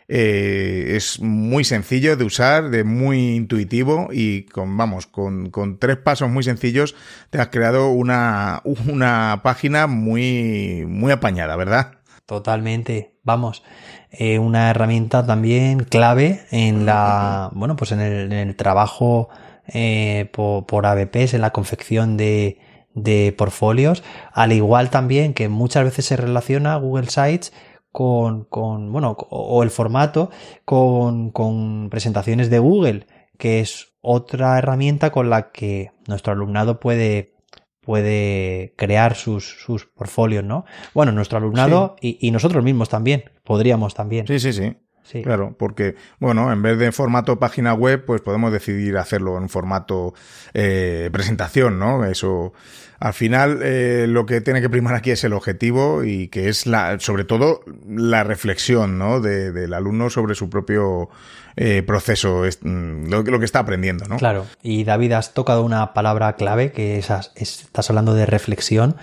[0.09, 5.97] Eh, es muy sencillo de usar, de muy intuitivo y con, vamos, con, con, tres
[5.97, 6.95] pasos muy sencillos
[7.29, 11.95] te has creado una, una página muy, muy apañada, ¿verdad?
[12.25, 13.15] Totalmente.
[13.23, 13.63] Vamos,
[14.11, 19.27] eh, una herramienta también clave en la, bueno, pues en el, en el trabajo
[19.67, 22.59] eh, por, por ABPs, en la confección de,
[22.93, 27.51] de portfolios, al igual también que muchas veces se relaciona Google Sites
[27.91, 30.29] con, con bueno, o el formato
[30.65, 33.07] con, con presentaciones de Google,
[33.37, 37.35] que es otra herramienta con la que nuestro alumnado puede,
[37.81, 40.65] puede crear sus, sus portfolios, ¿no?
[40.93, 44.27] Bueno, nuestro alumnado y, y, nosotros mismos también, podríamos también.
[44.27, 44.75] Sí, sí, sí.
[45.07, 45.23] Sí.
[45.23, 50.13] Claro, porque, bueno, en vez de formato página web, pues podemos decidir hacerlo en formato
[50.53, 52.03] eh, presentación, ¿no?
[52.03, 52.51] Eso,
[52.99, 56.65] al final, eh, lo que tiene que primar aquí es el objetivo y que es
[56.65, 59.21] la, sobre todo, la reflexión, ¿no?
[59.21, 61.09] De, del alumno sobre su propio
[61.55, 64.17] eh, proceso, es, mm, lo, lo, que está aprendiendo, ¿no?
[64.17, 64.45] Claro.
[64.61, 68.97] Y David, has tocado una palabra clave que es, estás hablando de reflexión.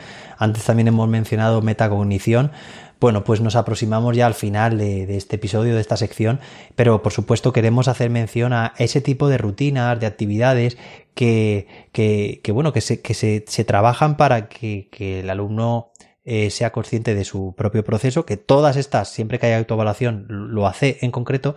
[0.45, 2.53] Antes también hemos mencionado metacognición.
[3.01, 6.41] Bueno, pues nos aproximamos ya al final de, este episodio, de esta sección,
[6.77, 10.79] pero por supuesto queremos hacer mención a ese tipo de rutinas, de actividades
[11.15, 15.93] que, que, que bueno, que, se, que se, se trabajan para que, que el alumno
[16.25, 20.67] eh, sea consciente de su propio proceso, que todas estas, siempre que haya autoevaluación, lo
[20.67, 21.57] hace en concreto,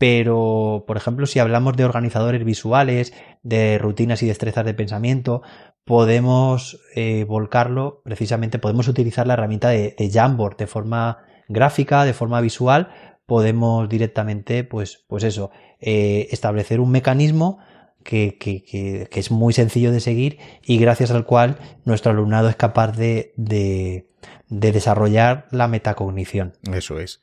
[0.00, 5.42] pero, por ejemplo, si hablamos de organizadores visuales, de rutinas y destrezas de pensamiento,
[5.84, 12.40] podemos eh, volcarlo, precisamente podemos utilizar la herramienta de, Jamboard de forma gráfica, de forma
[12.40, 12.88] visual,
[13.26, 17.58] podemos directamente, pues, pues eso, eh, establecer un mecanismo
[18.02, 22.48] que, que, que, que, es muy sencillo de seguir y gracias al cual nuestro alumnado
[22.48, 24.08] es capaz de, de,
[24.48, 26.54] de desarrollar la metacognición.
[26.72, 27.20] Eso es.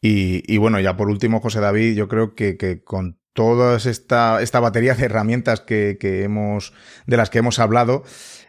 [0.00, 4.42] Y, y, bueno, ya por último, José David, yo creo que, que con toda esta,
[4.42, 6.72] esta batería de herramientas que, que, hemos,
[7.06, 8.04] de las que hemos hablado,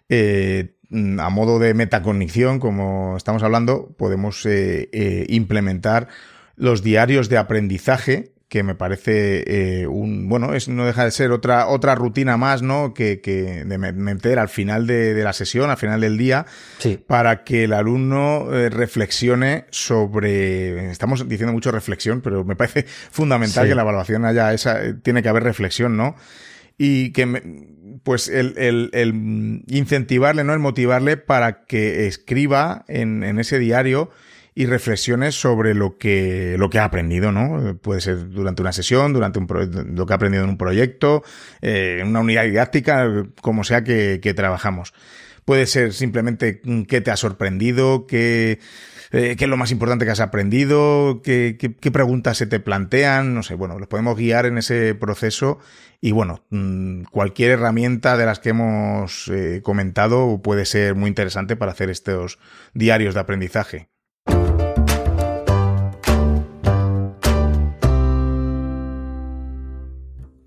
[0.09, 6.09] eh, a modo de metacognición, como estamos hablando, podemos eh, eh, implementar
[6.55, 11.31] los diarios de aprendizaje que me parece eh, un bueno es no deja de ser
[11.31, 15.69] otra otra rutina más no que, que de meter al final de, de, la sesión
[15.69, 16.45] al final del día
[16.79, 16.97] sí.
[16.97, 23.63] para que el alumno eh, reflexione sobre estamos diciendo mucho reflexión pero me parece fundamental
[23.63, 23.69] sí.
[23.69, 26.17] que la evaluación haya esa tiene que haber reflexión no
[26.77, 27.41] y que me,
[28.03, 34.09] pues el, el, el, incentivarle no el motivarle para que escriba en, en ese diario
[34.53, 37.77] y reflexiones sobre lo que, lo que ha aprendido, ¿no?
[37.77, 39.47] Puede ser durante una sesión, durante un
[39.95, 41.23] lo que ha aprendido en un proyecto,
[41.61, 44.93] eh, en una unidad didáctica, como sea que, que, trabajamos.
[45.45, 48.59] Puede ser simplemente qué te ha sorprendido, qué,
[49.11, 52.59] eh, qué es lo más importante que has aprendido, qué, qué, qué preguntas se te
[52.59, 55.59] plantean, no sé, bueno, los podemos guiar en ese proceso
[56.01, 61.55] y bueno, mm, cualquier herramienta de las que hemos eh, comentado puede ser muy interesante
[61.55, 62.39] para hacer estos
[62.73, 63.90] diarios de aprendizaje.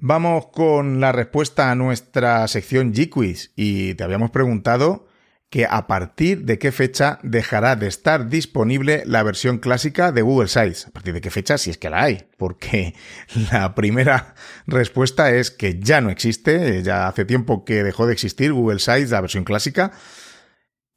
[0.06, 5.08] Vamos con la respuesta a nuestra sección G-Quiz y te habíamos preguntado
[5.48, 10.48] que a partir de qué fecha dejará de estar disponible la versión clásica de Google
[10.48, 10.88] Sites.
[10.88, 12.94] A partir de qué fecha, si es que la hay, porque
[13.50, 14.34] la primera
[14.66, 19.10] respuesta es que ya no existe, ya hace tiempo que dejó de existir Google Sites,
[19.10, 19.92] la versión clásica.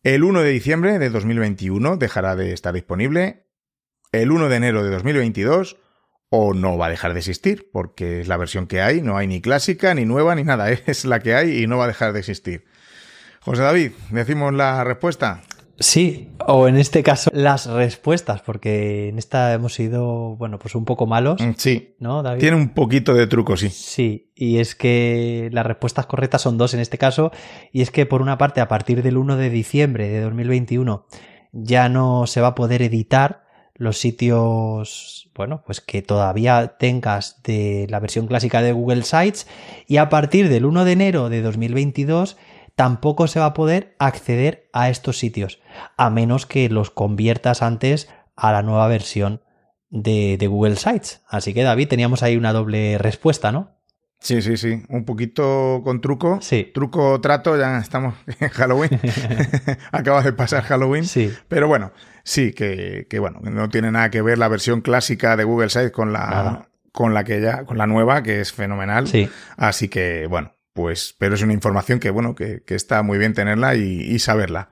[0.04, 3.48] El 1 de diciembre de 2021 dejará de estar disponible.
[4.12, 5.78] El 1 de enero de 2022
[6.30, 9.28] o no va a dejar de existir, porque es la versión que hay, no hay
[9.28, 12.14] ni clásica, ni nueva, ni nada, es la que hay y no va a dejar
[12.14, 12.66] de existir.
[13.42, 15.42] José David, ¿decimos la respuesta?
[15.80, 20.86] Sí, o en este caso las respuestas, porque en esta hemos sido, bueno, pues un
[20.86, 21.40] poco malos.
[21.58, 21.96] Sí.
[22.00, 22.40] ¿No, David?
[22.40, 23.70] Tiene un poquito de truco, sí.
[23.70, 27.32] Sí, y es que las respuestas correctas son dos en este caso,
[27.72, 31.06] y es que por una parte, a partir del 1 de diciembre de 2021,
[31.54, 33.47] ya no se va a poder editar
[33.78, 39.48] los sitios, bueno, pues que todavía tengas de la versión clásica de Google Sites
[39.88, 42.38] y a partir del 1 de enero de 2022
[42.76, 45.60] tampoco se va a poder acceder a estos sitios,
[45.96, 49.42] a menos que los conviertas antes a la nueva versión
[49.90, 51.22] de, de Google Sites.
[51.28, 53.78] Así que David, teníamos ahí una doble respuesta, ¿no?
[54.20, 54.84] Sí, sí, sí.
[54.90, 56.40] Un poquito con truco.
[56.42, 56.72] Sí.
[56.74, 59.00] Truco trato, ya estamos en Halloween.
[59.92, 61.06] Acaba de pasar Halloween.
[61.06, 61.32] Sí.
[61.48, 61.92] Pero bueno,
[62.28, 65.92] sí, que, que, bueno, no tiene nada que ver la versión clásica de Google Sites
[65.92, 66.70] con la, nada.
[66.92, 69.08] con la que ya, con la nueva, que es fenomenal.
[69.08, 69.30] Sí.
[69.56, 73.34] Así que, bueno, pues, pero es una información que, bueno, que, que está muy bien
[73.34, 74.70] tenerla y, y saberla.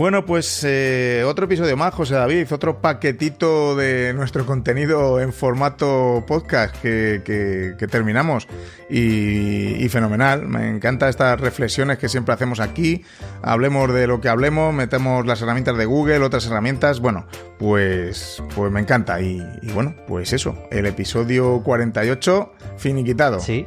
[0.00, 6.24] Bueno, pues eh, otro episodio más, José David, otro paquetito de nuestro contenido en formato
[6.26, 8.48] podcast que, terminamos
[8.88, 10.48] y, fenomenal.
[10.48, 13.04] Me encantan estas reflexiones que siempre hacemos aquí.
[13.42, 17.00] Hablemos de lo que hablemos, metemos las herramientas de Google, otras herramientas.
[17.00, 17.26] Bueno,
[17.58, 19.20] pues, pues me encanta.
[19.20, 23.38] Y, y bueno, pues eso, el episodio 48 finiquitado.
[23.38, 23.66] Sí.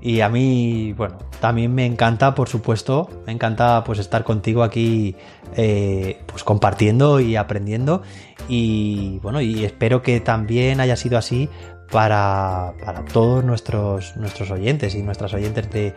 [0.00, 5.16] Y a mí, bueno, también me encanta, por supuesto, me encanta pues estar contigo aquí
[5.54, 8.02] eh, pues compartiendo y aprendiendo.
[8.48, 11.48] Y bueno, y espero que también haya sido así
[11.90, 15.94] para, para todos nuestros, nuestros oyentes y nuestras oyentes de,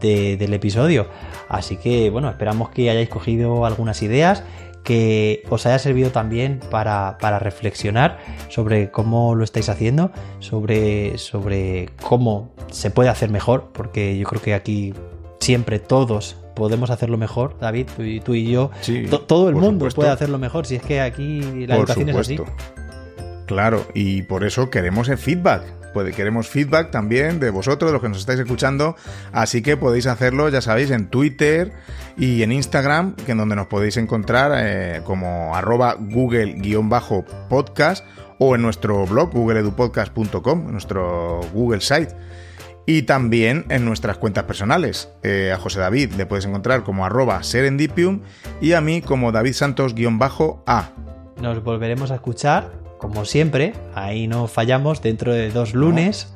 [0.00, 1.08] del episodio.
[1.48, 4.44] Así que bueno, esperamos que hayáis cogido algunas ideas
[4.82, 12.50] que os haya servido también para, reflexionar sobre cómo lo estáis haciendo, sobre, sobre cómo
[12.70, 14.94] se puede hacer mejor, porque yo creo que aquí
[15.38, 18.70] siempre todos podemos hacerlo mejor, David, tú y, tú y yo,
[19.26, 22.38] todo el mundo puede hacerlo mejor, si es que aquí la educación es así.
[23.46, 25.62] Claro, y por eso queremos el feedback.
[25.94, 28.94] Pues queremos feedback también de vosotros, de los que nos estáis escuchando.
[29.32, 31.72] Así que podéis hacerlo, ya sabéis, en Twitter
[32.18, 36.44] y en Instagram, que en donde nos podéis encontrar eh, como arroba google-podcast
[38.38, 42.14] o en nuestro blog googleedupodcast.com, nuestro Google site.
[42.92, 45.10] Y también en nuestras cuentas personales.
[45.22, 48.22] Eh, a José David le puedes encontrar como arroba serendipium
[48.60, 50.90] y a mí como David Santos-A.
[51.40, 56.34] Nos volveremos a escuchar como siempre, ahí no fallamos dentro de dos lunes.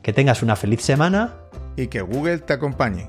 [0.00, 1.34] Que tengas una feliz semana.
[1.76, 3.08] Y que Google te acompañe.